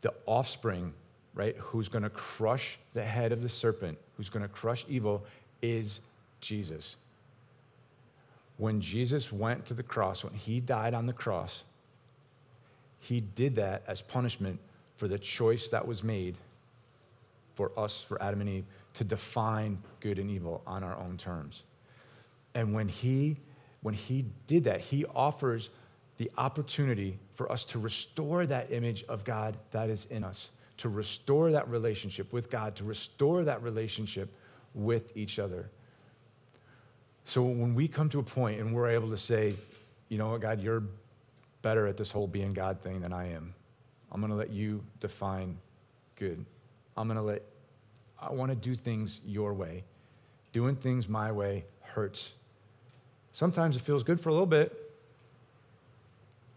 the 0.00 0.12
offspring, 0.26 0.92
right, 1.34 1.56
who's 1.58 1.88
going 1.88 2.02
to 2.02 2.10
crush 2.10 2.78
the 2.94 3.04
head 3.04 3.30
of 3.30 3.42
the 3.42 3.48
serpent, 3.48 3.98
who's 4.16 4.28
going 4.28 4.42
to 4.42 4.48
crush 4.48 4.84
evil, 4.88 5.24
is 5.60 6.00
Jesus. 6.40 6.96
When 8.62 8.80
Jesus 8.80 9.32
went 9.32 9.66
to 9.66 9.74
the 9.74 9.82
cross, 9.82 10.22
when 10.22 10.34
he 10.34 10.60
died 10.60 10.94
on 10.94 11.04
the 11.04 11.12
cross, 11.12 11.64
he 13.00 13.20
did 13.20 13.56
that 13.56 13.82
as 13.88 14.00
punishment 14.00 14.56
for 14.96 15.08
the 15.08 15.18
choice 15.18 15.68
that 15.70 15.84
was 15.84 16.04
made 16.04 16.36
for 17.56 17.72
us, 17.76 18.04
for 18.06 18.22
Adam 18.22 18.40
and 18.40 18.48
Eve, 18.48 18.64
to 18.94 19.02
define 19.02 19.76
good 19.98 20.20
and 20.20 20.30
evil 20.30 20.62
on 20.64 20.84
our 20.84 20.96
own 20.96 21.16
terms. 21.16 21.64
And 22.54 22.72
when 22.72 22.86
he, 22.86 23.36
when 23.80 23.94
he 23.94 24.26
did 24.46 24.62
that, 24.62 24.80
he 24.80 25.06
offers 25.06 25.70
the 26.18 26.30
opportunity 26.38 27.18
for 27.34 27.50
us 27.50 27.64
to 27.64 27.80
restore 27.80 28.46
that 28.46 28.70
image 28.70 29.02
of 29.08 29.24
God 29.24 29.56
that 29.72 29.90
is 29.90 30.06
in 30.08 30.22
us, 30.22 30.50
to 30.76 30.88
restore 30.88 31.50
that 31.50 31.68
relationship 31.68 32.32
with 32.32 32.48
God, 32.48 32.76
to 32.76 32.84
restore 32.84 33.42
that 33.42 33.60
relationship 33.60 34.32
with 34.72 35.16
each 35.16 35.40
other. 35.40 35.68
So 37.26 37.42
when 37.42 37.74
we 37.74 37.88
come 37.88 38.08
to 38.10 38.18
a 38.18 38.22
point 38.22 38.60
and 38.60 38.74
we're 38.74 38.90
able 38.90 39.10
to 39.10 39.18
say, 39.18 39.54
you 40.08 40.18
know 40.18 40.30
what, 40.30 40.40
God, 40.40 40.60
you're 40.60 40.82
better 41.62 41.86
at 41.86 41.96
this 41.96 42.10
whole 42.10 42.26
being 42.26 42.52
God 42.52 42.80
thing 42.82 43.00
than 43.00 43.12
I 43.12 43.32
am. 43.32 43.54
I'm 44.10 44.20
going 44.20 44.30
to 44.30 44.36
let 44.36 44.50
you 44.50 44.82
define 45.00 45.56
good. 46.16 46.44
I'm 46.96 47.08
going 47.08 47.16
to 47.16 47.22
let, 47.22 47.42
I 48.20 48.30
want 48.32 48.50
to 48.50 48.56
do 48.56 48.74
things 48.74 49.20
your 49.24 49.54
way. 49.54 49.84
Doing 50.52 50.76
things 50.76 51.08
my 51.08 51.32
way 51.32 51.64
hurts. 51.80 52.32
Sometimes 53.32 53.76
it 53.76 53.82
feels 53.82 54.02
good 54.02 54.20
for 54.20 54.28
a 54.28 54.32
little 54.32 54.44
bit, 54.44 54.78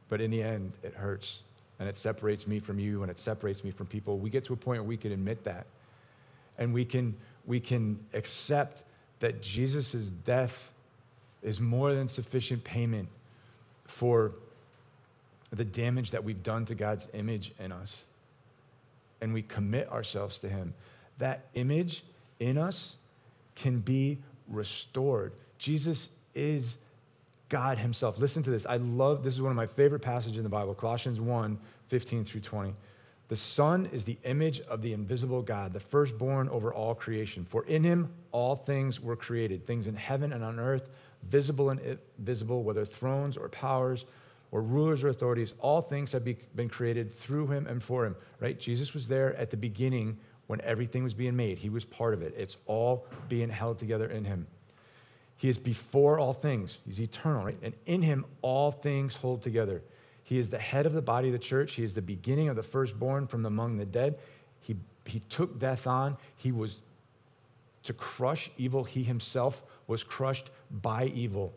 but 0.09 0.19
in 0.19 0.31
the 0.31 0.43
end, 0.43 0.73
it 0.83 0.93
hurts. 0.93 1.39
And 1.79 1.87
it 1.87 1.97
separates 1.97 2.47
me 2.47 2.59
from 2.59 2.79
you 2.79 3.03
and 3.03 3.11
it 3.11 3.17
separates 3.17 3.63
me 3.63 3.71
from 3.71 3.85
people. 3.87 4.17
We 4.17 4.29
get 4.29 4.43
to 4.45 4.53
a 4.53 4.57
point 4.57 4.81
where 4.81 4.87
we 4.87 4.97
can 4.97 5.11
admit 5.11 5.43
that. 5.45 5.65
And 6.57 6.73
we 6.73 6.85
can, 6.85 7.15
we 7.45 7.59
can 7.59 7.99
accept 8.13 8.81
that 9.19 9.41
Jesus' 9.41 10.11
death 10.25 10.73
is 11.41 11.59
more 11.59 11.93
than 11.93 12.07
sufficient 12.07 12.63
payment 12.63 13.07
for 13.85 14.31
the 15.51 15.63
damage 15.63 16.11
that 16.11 16.23
we've 16.23 16.43
done 16.43 16.65
to 16.65 16.75
God's 16.75 17.07
image 17.13 17.53
in 17.59 17.71
us. 17.71 18.03
And 19.21 19.33
we 19.33 19.43
commit 19.43 19.89
ourselves 19.91 20.39
to 20.39 20.49
Him. 20.49 20.73
That 21.17 21.45
image 21.53 22.03
in 22.39 22.57
us 22.57 22.97
can 23.55 23.79
be 23.79 24.17
restored. 24.49 25.31
Jesus 25.57 26.09
is 26.33 26.75
God 27.49 27.77
Himself. 27.77 28.17
Listen 28.17 28.43
to 28.43 28.49
this. 28.49 28.65
I 28.65 28.77
love 28.77 29.23
this 29.23 29.35
is 29.35 29.41
one 29.41 29.51
of 29.51 29.55
my 29.55 29.67
favorite 29.67 30.01
passages 30.01 30.37
in 30.37 30.43
the 30.43 30.49
Bible, 30.49 30.73
Colossians 30.73 31.21
1 31.21 31.57
15 31.87 32.25
through 32.25 32.41
20. 32.41 32.73
The 33.27 33.35
Son 33.35 33.89
is 33.91 34.05
the 34.05 34.17
image 34.23 34.61
of 34.61 34.81
the 34.81 34.93
invisible 34.93 35.41
God, 35.41 35.73
the 35.73 35.79
firstborn 35.79 36.47
over 36.49 36.73
all 36.73 36.93
creation. 36.93 37.43
For 37.43 37.65
in 37.65 37.83
him 37.83 38.09
all 38.31 38.55
things 38.55 38.99
were 39.01 39.15
created, 39.15 39.65
things 39.65 39.87
in 39.87 39.95
heaven 39.95 40.33
and 40.33 40.43
on 40.43 40.59
earth, 40.59 40.89
visible 41.29 41.71
and 41.71 41.97
invisible, 42.19 42.63
whether 42.63 42.85
thrones 42.85 43.35
or 43.35 43.49
powers 43.49 44.05
or 44.51 44.61
rulers 44.61 45.03
or 45.03 45.09
authorities. 45.09 45.53
All 45.59 45.81
things 45.81 46.11
have 46.11 46.23
been 46.23 46.69
created 46.69 47.13
through 47.13 47.47
him 47.47 47.65
and 47.65 47.81
for 47.81 48.05
him, 48.05 48.15
right? 48.39 48.59
Jesus 48.59 48.93
was 48.93 49.07
there 49.07 49.35
at 49.37 49.49
the 49.49 49.57
beginning 49.57 50.17
when 50.47 50.61
everything 50.61 51.03
was 51.03 51.13
being 51.13 51.35
made. 51.35 51.57
He 51.57 51.69
was 51.69 51.83
part 51.83 52.13
of 52.13 52.21
it. 52.21 52.33
It's 52.37 52.57
all 52.67 53.07
being 53.27 53.49
held 53.49 53.79
together 53.79 54.07
in 54.07 54.23
him. 54.23 54.45
He 55.37 55.49
is 55.49 55.57
before 55.57 56.19
all 56.19 56.33
things, 56.33 56.81
he's 56.85 57.01
eternal, 57.01 57.43
right? 57.43 57.57
And 57.61 57.73
in 57.87 58.01
him 58.01 58.23
all 58.41 58.71
things 58.71 59.15
hold 59.15 59.41
together. 59.41 59.81
He 60.25 60.39
is 60.39 60.49
the 60.49 60.59
head 60.59 60.87
of 60.87 60.93
the 60.93 61.03
body 61.03 61.27
of 61.27 61.33
the 61.33 61.39
church. 61.39 61.73
He 61.73 61.83
is 61.83 61.93
the 61.93 62.01
beginning 62.01 62.49
of 62.49 62.55
the 62.55 62.63
firstborn 62.63 63.27
from 63.27 63.45
among 63.45 63.77
the 63.77 63.85
dead. 63.85 64.17
He, 64.59 64.75
he 65.05 65.19
took 65.29 65.59
death 65.59 65.85
on. 65.85 66.17
He 66.35 66.51
was 66.51 66.81
to 67.83 67.93
crush 67.93 68.49
evil. 68.57 68.83
He 68.83 69.03
himself 69.03 69.61
was 69.85 70.03
crushed 70.03 70.49
by 70.81 71.05
evil. 71.13 71.53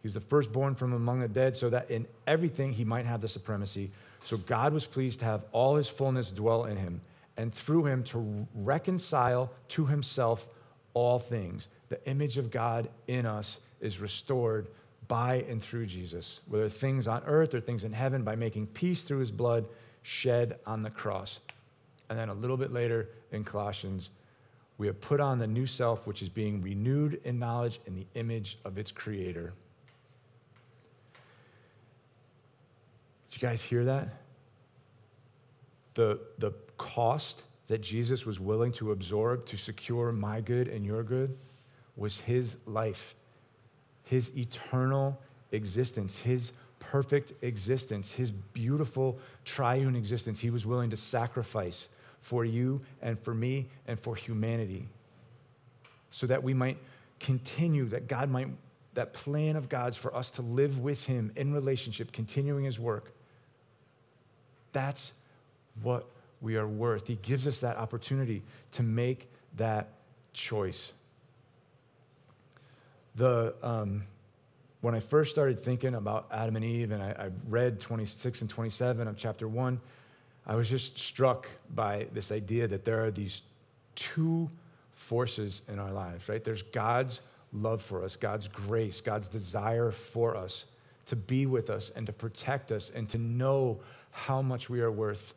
He 0.00 0.08
was 0.08 0.14
the 0.14 0.20
firstborn 0.20 0.74
from 0.74 0.94
among 0.94 1.20
the 1.20 1.28
dead, 1.28 1.54
so 1.54 1.68
that 1.68 1.90
in 1.90 2.06
everything 2.26 2.72
he 2.72 2.82
might 2.82 3.04
have 3.04 3.20
the 3.20 3.28
supremacy. 3.28 3.90
So 4.24 4.38
God 4.38 4.72
was 4.72 4.86
pleased 4.86 5.20
to 5.20 5.26
have 5.26 5.44
all 5.52 5.76
his 5.76 5.88
fullness 5.88 6.32
dwell 6.32 6.64
in 6.64 6.78
him, 6.78 7.02
and 7.36 7.52
through 7.52 7.84
him 7.84 8.02
to 8.04 8.46
reconcile 8.54 9.50
to 9.68 9.84
himself 9.84 10.46
all 10.94 11.18
things. 11.18 11.68
The 11.90 12.02
image 12.08 12.38
of 12.38 12.50
God 12.50 12.88
in 13.06 13.26
us 13.26 13.58
is 13.82 14.00
restored 14.00 14.68
by 15.08 15.44
and 15.48 15.62
through 15.62 15.86
Jesus, 15.86 16.40
whether 16.46 16.68
things 16.68 17.08
on 17.08 17.22
earth 17.24 17.54
or 17.54 17.60
things 17.60 17.84
in 17.84 17.92
heaven, 17.92 18.22
by 18.22 18.36
making 18.36 18.66
peace 18.68 19.02
through 19.02 19.18
his 19.18 19.30
blood 19.30 19.66
shed 20.02 20.58
on 20.66 20.82
the 20.82 20.90
cross. 20.90 21.40
And 22.10 22.18
then 22.18 22.28
a 22.28 22.34
little 22.34 22.56
bit 22.56 22.72
later 22.72 23.08
in 23.32 23.42
Colossians, 23.42 24.10
we 24.76 24.86
have 24.86 25.00
put 25.00 25.20
on 25.20 25.38
the 25.38 25.46
new 25.46 25.66
self, 25.66 26.06
which 26.06 26.22
is 26.22 26.28
being 26.28 26.62
renewed 26.62 27.20
in 27.24 27.38
knowledge 27.38 27.80
in 27.86 27.94
the 27.94 28.06
image 28.14 28.58
of 28.64 28.78
its 28.78 28.92
creator. 28.92 29.52
Did 33.30 33.42
you 33.42 33.48
guys 33.48 33.62
hear 33.62 33.84
that? 33.84 34.08
The, 35.94 36.20
the 36.38 36.52
cost 36.76 37.42
that 37.66 37.80
Jesus 37.80 38.24
was 38.24 38.38
willing 38.38 38.72
to 38.72 38.92
absorb 38.92 39.44
to 39.46 39.56
secure 39.56 40.12
my 40.12 40.40
good 40.40 40.68
and 40.68 40.86
your 40.86 41.02
good 41.02 41.36
was 41.96 42.20
his 42.20 42.54
life 42.66 43.14
his 44.08 44.34
eternal 44.36 45.18
existence, 45.52 46.16
his 46.16 46.52
perfect 46.80 47.32
existence, 47.44 48.10
his 48.10 48.30
beautiful 48.30 49.18
triune 49.44 49.94
existence, 49.94 50.40
he 50.40 50.48
was 50.48 50.64
willing 50.64 50.88
to 50.88 50.96
sacrifice 50.96 51.88
for 52.22 52.46
you 52.46 52.80
and 53.02 53.20
for 53.20 53.34
me 53.34 53.68
and 53.86 54.00
for 54.00 54.16
humanity 54.16 54.88
so 56.10 56.26
that 56.26 56.42
we 56.42 56.54
might 56.54 56.78
continue, 57.20 57.84
that 57.86 58.08
God 58.08 58.30
might, 58.30 58.48
that 58.94 59.12
plan 59.12 59.56
of 59.56 59.68
God's 59.68 59.98
for 59.98 60.14
us 60.16 60.30
to 60.32 60.42
live 60.42 60.78
with 60.78 61.04
him 61.04 61.30
in 61.36 61.52
relationship, 61.52 62.10
continuing 62.10 62.64
his 62.64 62.78
work. 62.78 63.12
That's 64.72 65.12
what 65.82 66.06
we 66.40 66.56
are 66.56 66.66
worth. 66.66 67.06
He 67.06 67.16
gives 67.16 67.46
us 67.46 67.58
that 67.60 67.76
opportunity 67.76 68.42
to 68.72 68.82
make 68.82 69.28
that 69.58 69.88
choice 70.32 70.92
the, 73.18 73.54
um, 73.62 74.04
when 74.80 74.94
I 74.94 75.00
first 75.00 75.32
started 75.32 75.62
thinking 75.62 75.94
about 75.94 76.28
Adam 76.30 76.56
and 76.56 76.64
Eve, 76.64 76.92
and 76.92 77.02
I, 77.02 77.10
I 77.10 77.30
read 77.48 77.80
26 77.80 78.40
and 78.40 78.48
27 78.48 79.06
of 79.08 79.16
chapter 79.16 79.48
1, 79.48 79.80
I 80.46 80.54
was 80.54 80.68
just 80.68 80.98
struck 80.98 81.46
by 81.74 82.06
this 82.12 82.32
idea 82.32 82.66
that 82.68 82.84
there 82.84 83.04
are 83.04 83.10
these 83.10 83.42
two 83.96 84.48
forces 84.94 85.62
in 85.68 85.78
our 85.78 85.92
lives, 85.92 86.28
right? 86.28 86.42
There's 86.42 86.62
God's 86.62 87.20
love 87.52 87.82
for 87.82 88.04
us, 88.04 88.16
God's 88.16 88.48
grace, 88.48 89.00
God's 89.00 89.28
desire 89.28 89.90
for 89.90 90.36
us 90.36 90.64
to 91.06 91.16
be 91.16 91.46
with 91.46 91.70
us 91.70 91.90
and 91.96 92.06
to 92.06 92.12
protect 92.12 92.70
us 92.70 92.92
and 92.94 93.08
to 93.08 93.18
know 93.18 93.80
how 94.10 94.40
much 94.40 94.70
we 94.70 94.80
are 94.80 94.92
worth. 94.92 95.34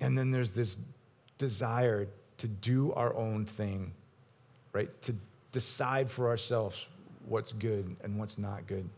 And 0.00 0.16
then 0.18 0.30
there's 0.30 0.50
this 0.50 0.78
desire 1.38 2.08
to 2.38 2.48
do 2.48 2.92
our 2.94 3.14
own 3.14 3.44
thing, 3.44 3.92
right? 4.72 4.90
To 5.02 5.14
decide 5.52 6.10
for 6.10 6.28
ourselves 6.28 6.86
what's 7.28 7.52
good 7.52 7.94
and 8.02 8.18
what's 8.18 8.38
not 8.38 8.66
good. 8.66 8.88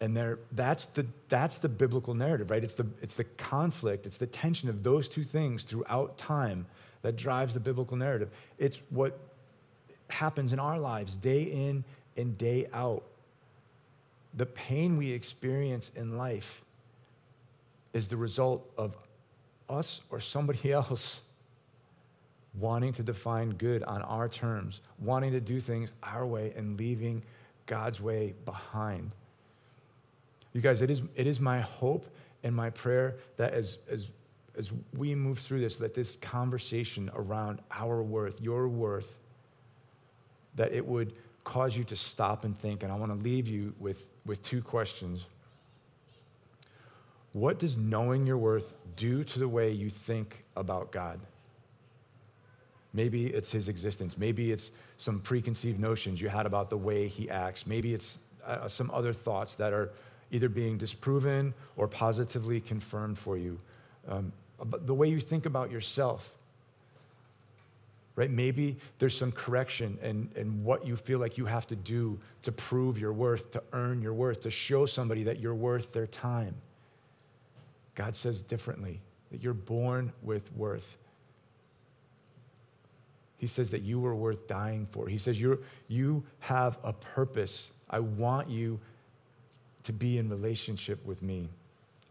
And 0.00 0.16
there, 0.16 0.38
that's, 0.52 0.86
the, 0.86 1.06
that's 1.28 1.58
the 1.58 1.68
biblical 1.68 2.14
narrative, 2.14 2.50
right? 2.50 2.64
It's 2.64 2.74
the, 2.74 2.86
it's 3.02 3.14
the 3.14 3.24
conflict, 3.24 4.06
it's 4.06 4.16
the 4.16 4.26
tension 4.26 4.68
of 4.70 4.82
those 4.82 5.08
two 5.08 5.24
things 5.24 5.64
throughout 5.64 6.16
time 6.16 6.66
that 7.02 7.16
drives 7.16 7.54
the 7.54 7.60
biblical 7.60 7.96
narrative. 7.96 8.30
It's 8.58 8.80
what 8.88 9.18
happens 10.08 10.52
in 10.52 10.58
our 10.58 10.78
lives 10.78 11.16
day 11.16 11.42
in 11.42 11.84
and 12.16 12.36
day 12.38 12.66
out. 12.72 13.02
The 14.34 14.46
pain 14.46 14.96
we 14.96 15.10
experience 15.10 15.90
in 15.96 16.16
life 16.16 16.62
is 17.92 18.08
the 18.08 18.16
result 18.16 18.68
of 18.78 18.96
us 19.68 20.00
or 20.10 20.20
somebody 20.20 20.72
else 20.72 21.20
wanting 22.58 22.92
to 22.94 23.02
define 23.02 23.50
good 23.50 23.82
on 23.84 24.02
our 24.02 24.28
terms, 24.28 24.80
wanting 24.98 25.32
to 25.32 25.40
do 25.40 25.60
things 25.60 25.90
our 26.02 26.26
way 26.26 26.52
and 26.56 26.78
leaving 26.78 27.22
God's 27.66 28.00
way 28.00 28.34
behind. 28.44 29.12
You 30.52 30.60
guys, 30.60 30.82
it 30.82 30.90
is, 30.90 31.02
it 31.14 31.26
is 31.26 31.38
my 31.38 31.60
hope 31.60 32.06
and 32.42 32.54
my 32.54 32.70
prayer 32.70 33.16
that 33.36 33.52
as, 33.52 33.78
as, 33.88 34.08
as 34.58 34.70
we 34.96 35.14
move 35.14 35.38
through 35.38 35.60
this, 35.60 35.76
that 35.76 35.94
this 35.94 36.16
conversation 36.16 37.10
around 37.14 37.60
our 37.70 38.02
worth, 38.02 38.40
your 38.40 38.68
worth, 38.68 39.14
that 40.56 40.72
it 40.72 40.84
would 40.84 41.12
cause 41.44 41.76
you 41.76 41.84
to 41.84 41.96
stop 41.96 42.44
and 42.44 42.58
think. 42.58 42.82
And 42.82 42.90
I 42.90 42.96
want 42.96 43.12
to 43.12 43.24
leave 43.24 43.46
you 43.46 43.72
with, 43.78 44.02
with 44.26 44.42
two 44.42 44.60
questions. 44.60 45.24
What 47.32 47.60
does 47.60 47.78
knowing 47.78 48.26
your 48.26 48.38
worth 48.38 48.74
do 48.96 49.22
to 49.22 49.38
the 49.38 49.48
way 49.48 49.70
you 49.70 49.88
think 49.88 50.44
about 50.56 50.90
God? 50.90 51.20
Maybe 52.92 53.26
it's 53.26 53.52
his 53.52 53.68
existence. 53.68 54.18
Maybe 54.18 54.52
it's 54.52 54.70
some 54.98 55.20
preconceived 55.20 55.78
notions 55.78 56.20
you 56.20 56.28
had 56.28 56.46
about 56.46 56.70
the 56.70 56.76
way 56.76 57.08
he 57.08 57.30
acts. 57.30 57.66
Maybe 57.66 57.94
it's 57.94 58.18
uh, 58.44 58.68
some 58.68 58.90
other 58.90 59.12
thoughts 59.12 59.54
that 59.56 59.72
are 59.72 59.90
either 60.32 60.48
being 60.48 60.78
disproven 60.78 61.54
or 61.76 61.88
positively 61.88 62.60
confirmed 62.60 63.18
for 63.18 63.36
you. 63.38 63.58
Um, 64.08 64.32
the 64.86 64.94
way 64.94 65.08
you 65.08 65.20
think 65.20 65.46
about 65.46 65.70
yourself. 65.70 66.30
right? 68.16 68.30
Maybe 68.30 68.76
there's 68.98 69.16
some 69.16 69.32
correction 69.32 69.98
and 70.02 70.30
in 70.36 70.62
what 70.62 70.86
you 70.86 70.96
feel 70.96 71.18
like 71.18 71.38
you 71.38 71.46
have 71.46 71.66
to 71.68 71.76
do 71.76 72.18
to 72.42 72.52
prove 72.52 72.98
your 72.98 73.12
worth, 73.12 73.50
to 73.52 73.62
earn 73.72 74.02
your 74.02 74.12
worth, 74.12 74.40
to 74.42 74.50
show 74.50 74.86
somebody 74.86 75.22
that 75.24 75.40
you're 75.40 75.54
worth 75.54 75.92
their 75.92 76.06
time. 76.06 76.54
God 77.94 78.14
says 78.14 78.42
differently 78.42 79.00
that 79.30 79.42
you're 79.42 79.54
born 79.54 80.12
with 80.22 80.52
worth. 80.54 80.96
He 83.40 83.46
says 83.46 83.70
that 83.70 83.80
you 83.80 83.98
were 83.98 84.14
worth 84.14 84.46
dying 84.46 84.86
for. 84.92 85.08
He 85.08 85.16
says 85.16 85.40
you're, 85.40 85.60
you 85.88 86.22
have 86.40 86.76
a 86.84 86.92
purpose. 86.92 87.70
I 87.88 87.98
want 87.98 88.50
you 88.50 88.78
to 89.84 89.94
be 89.94 90.18
in 90.18 90.28
relationship 90.28 91.02
with 91.06 91.22
me. 91.22 91.48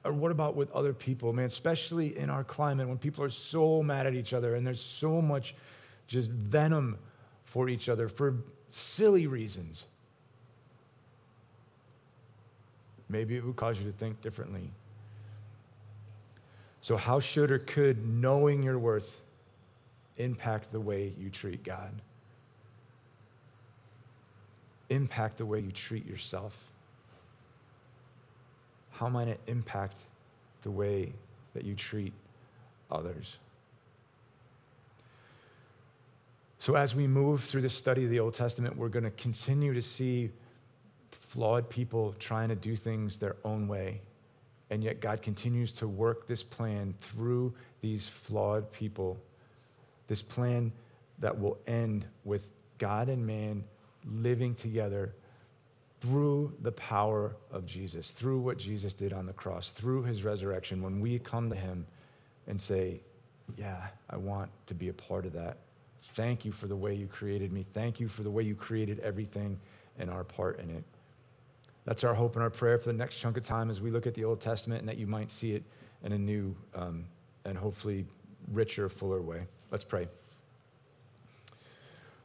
Or 0.04 0.12
what 0.12 0.32
about 0.32 0.56
with 0.56 0.72
other 0.72 0.92
people, 0.92 1.32
man? 1.32 1.46
Especially 1.46 2.18
in 2.18 2.32
our 2.32 2.44
climate 2.44 2.88
when 2.88 2.98
people 2.98 3.24
are 3.24 3.30
so 3.30 3.84
mad 3.84 4.08
at 4.08 4.16
each 4.16 4.34
other 4.34 4.56
and 4.56 4.66
there's 4.66 4.82
so 4.82 5.22
much 5.22 5.54
just 6.08 6.32
venom 6.32 6.98
for 7.46 7.70
each 7.70 7.90
other 7.90 8.10
for 8.10 8.38
silly 8.72 9.28
reasons. 9.28 9.84
Maybe 13.08 13.38
it 13.38 13.46
would 13.46 13.56
cause 13.56 13.78
you 13.78 13.86
to 13.86 13.96
think 14.00 14.20
differently. 14.24 14.68
So, 16.82 16.98
how 16.98 17.20
should 17.20 17.52
or 17.52 17.60
could 17.60 18.04
knowing 18.08 18.64
your 18.64 18.80
worth 18.80 19.22
impact 20.20 20.72
the 20.72 20.80
way 20.80 21.14
you 21.18 21.30
treat 21.30 21.64
God? 21.64 21.92
Impact 24.90 25.38
the 25.38 25.46
way 25.46 25.60
you 25.60 25.72
treat 25.72 26.06
yourself? 26.06 26.56
How 28.92 29.10
might 29.10 29.28
it 29.28 29.40
impact 29.48 29.96
the 30.62 30.72
way 30.72 31.14
that 31.54 31.64
you 31.64 31.74
treat 31.74 32.14
others? 32.92 33.38
So, 36.60 36.76
as 36.76 36.94
we 36.94 37.08
move 37.08 37.46
through 37.46 37.62
the 37.62 37.70
study 37.70 38.04
of 38.04 38.10
the 38.10 38.20
Old 38.20 38.34
Testament, 38.34 38.76
we're 38.76 38.90
going 38.90 39.06
to 39.06 39.12
continue 39.12 39.74
to 39.74 39.82
see 39.82 40.30
flawed 41.30 41.70
people 41.70 42.14
trying 42.20 42.50
to 42.50 42.56
do 42.56 42.76
things 42.76 43.18
their 43.18 43.38
own 43.46 43.68
way. 43.68 44.02
And 44.70 44.84
yet, 44.84 45.00
God 45.00 45.22
continues 45.22 45.72
to 45.74 45.88
work 45.88 46.28
this 46.28 46.44
plan 46.44 46.94
through 47.00 47.54
these 47.82 48.08
flawed 48.08 48.70
people. 48.74 49.18
This 50.10 50.22
plan 50.22 50.74
that 51.20 51.40
will 51.40 51.58
end 51.68 52.06
with 52.26 52.46
God 52.80 53.08
and 53.08 53.26
man 53.26 53.64
living 54.06 54.56
together 54.56 55.14
through 56.02 56.54
the 56.62 56.72
power 56.72 57.36
of 57.52 57.66
Jesus, 57.66 58.12
through 58.12 58.40
what 58.40 58.58
Jesus 58.58 58.94
did 58.94 59.14
on 59.14 59.26
the 59.26 59.34
cross, 59.34 59.72
through 59.72 60.04
his 60.04 60.24
resurrection. 60.24 60.82
When 60.82 61.00
we 61.00 61.20
come 61.20 61.50
to 61.50 61.56
him 61.56 61.86
and 62.48 62.60
say, 62.60 63.00
Yeah, 63.56 63.88
I 64.10 64.18
want 64.18 64.50
to 64.68 64.74
be 64.74 64.90
a 64.90 64.94
part 64.94 65.26
of 65.26 65.34
that. 65.34 65.58
Thank 66.16 66.44
you 66.44 66.52
for 66.52 66.68
the 66.68 66.76
way 66.76 66.96
you 66.96 67.08
created 67.08 67.52
me. 67.52 67.66
Thank 67.74 68.00
you 68.00 68.08
for 68.08 68.24
the 68.24 68.32
way 68.32 68.44
you 68.44 68.56
created 68.56 69.00
everything 69.00 69.60
and 70.00 70.10
our 70.10 70.24
part 70.24 70.60
in 70.60 70.70
it. 70.70 70.84
That's 71.86 72.04
our 72.04 72.14
hope 72.14 72.36
and 72.36 72.44
our 72.44 72.50
prayer 72.50 72.78
for 72.78 72.88
the 72.88 72.98
next 72.98 73.18
chunk 73.18 73.38
of 73.38 73.44
time 73.44 73.70
as 73.70 73.82
we 73.82 73.92
look 73.92 74.08
at 74.08 74.14
the 74.14 74.24
Old 74.24 74.42
Testament 74.42 74.80
and 74.80 74.90
that 74.90 74.98
you 74.98 75.08
might 75.08 75.32
see 75.32 75.54
it 75.54 75.64
in 76.04 76.14
a 76.14 76.18
new 76.18 76.56
um, 76.74 77.06
and 77.46 77.58
hopefully 77.58 78.06
richer, 78.52 78.90
fuller 78.90 79.22
way. 79.22 79.46
Let's 79.72 79.84
pray. 79.84 80.08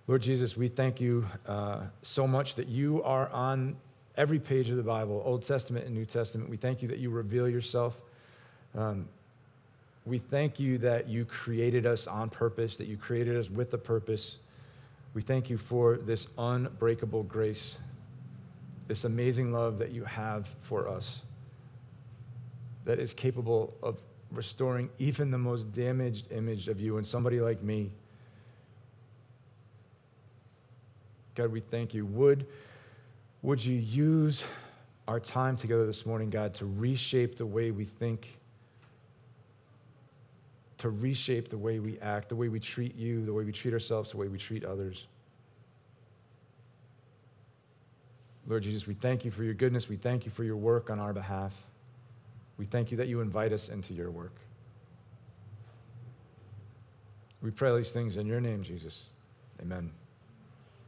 Lord 0.07 0.23
Jesus, 0.23 0.57
we 0.57 0.69
thank 0.69 0.99
you 0.99 1.27
uh, 1.47 1.81
so 2.03 2.27
much 2.27 2.55
that 2.55 2.69
you 2.69 3.03
are 3.03 3.29
on 3.29 3.77
every 4.17 4.39
page 4.39 4.71
of 4.71 4.77
the 4.77 4.83
Bible, 4.83 5.23
Old 5.27 5.43
Testament 5.43 5.85
and 5.85 5.95
New 5.95 6.07
Testament. 6.07 6.49
We 6.49 6.57
thank 6.57 6.81
you 6.81 6.89
that 6.89 6.99
you 6.99 7.11
reveal 7.11 7.47
yourself. 7.49 7.97
Um, 8.75 9.07
we 10.07 10.19
thank 10.19 10.59
you 10.59 10.79
that 10.79 11.09
you 11.09 11.27
created 11.27 11.85
us 11.85 12.07
on 12.07 12.31
purpose, 12.31 12.79
that 12.79 12.87
you 12.87 12.97
created 12.97 13.37
us 13.37 13.51
with 13.51 13.75
a 13.75 13.79
purpose. 13.79 14.37
We 15.13 15.21
thank 15.21 15.51
you 15.51 15.59
for 15.59 15.99
this 15.99 16.29
unbreakable 16.39 17.25
grace, 17.25 17.77
this 18.89 19.05
amazing 19.05 19.53
love 19.53 19.79
that 19.79 19.91
you 19.91 20.05
have 20.05 20.49
for 20.63 20.89
us, 20.89 21.21
that 22.87 22.99
is 22.99 23.13
capable 23.13 23.75
of 23.83 23.99
restoring 24.35 24.91
even 24.99 25.31
the 25.31 25.39
most 25.39 25.73
damaged 25.73 26.31
image 26.33 26.69
of 26.69 26.81
you 26.81 26.97
and 26.97 27.07
somebody 27.07 27.41
like 27.41 27.63
me. 27.63 27.93
God, 31.35 31.51
we 31.51 31.61
thank 31.61 31.95
you. 31.95 32.07
Would, 32.07 32.47
would 33.43 33.65
you 33.65 33.77
use 33.77 34.45
our 35.09 35.21
time 35.21 35.57
together 35.57 35.87
this 35.87 36.07
morning, 36.07 36.31
God, 36.31 36.55
to 36.55 36.67
reshape 36.67 37.37
the 37.37 37.47
way 37.47 37.71
we 37.71 37.85
think? 37.85 38.39
to 40.85 40.91
reshape 40.91 41.49
the 41.49 41.57
way 41.57 41.79
we 41.79 41.99
act, 42.01 42.29
the 42.29 42.37
way 42.37 42.49
we 42.49 42.61
treat 42.61 42.95
you, 42.95 43.25
the 43.25 43.33
way 43.33 43.43
we 43.43 43.53
treat 43.53 43.73
ourselves, 43.73 44.11
the 44.11 44.19
way 44.19 44.29
we 44.29 44.37
treat 44.37 44.67
others. 44.67 45.07
Lord 48.47 48.65
Jesus, 48.65 48.87
we 48.87 48.93
thank 48.93 49.25
you 49.25 49.31
for 49.31 49.45
your 49.45 49.55
goodness. 49.55 49.89
We 49.89 49.97
thank 49.97 50.27
you 50.27 50.31
for 50.31 50.45
your 50.45 50.59
work 50.59 50.91
on 50.91 50.99
our 51.01 51.15
behalf. 51.15 51.55
We 52.59 52.67
thank 52.67 52.91
you 52.91 52.97
that 52.99 53.09
you 53.09 53.21
invite 53.21 53.53
us 53.53 53.69
into 53.69 53.95
your 53.95 54.11
work. 54.11 54.35
We 57.43 57.51
pray 57.51 57.77
these 57.77 57.93
things 57.93 58.17
in 58.17 58.27
your 58.27 58.41
name, 58.41 58.63
Jesus. 58.63 59.11
Amen. 59.61 59.91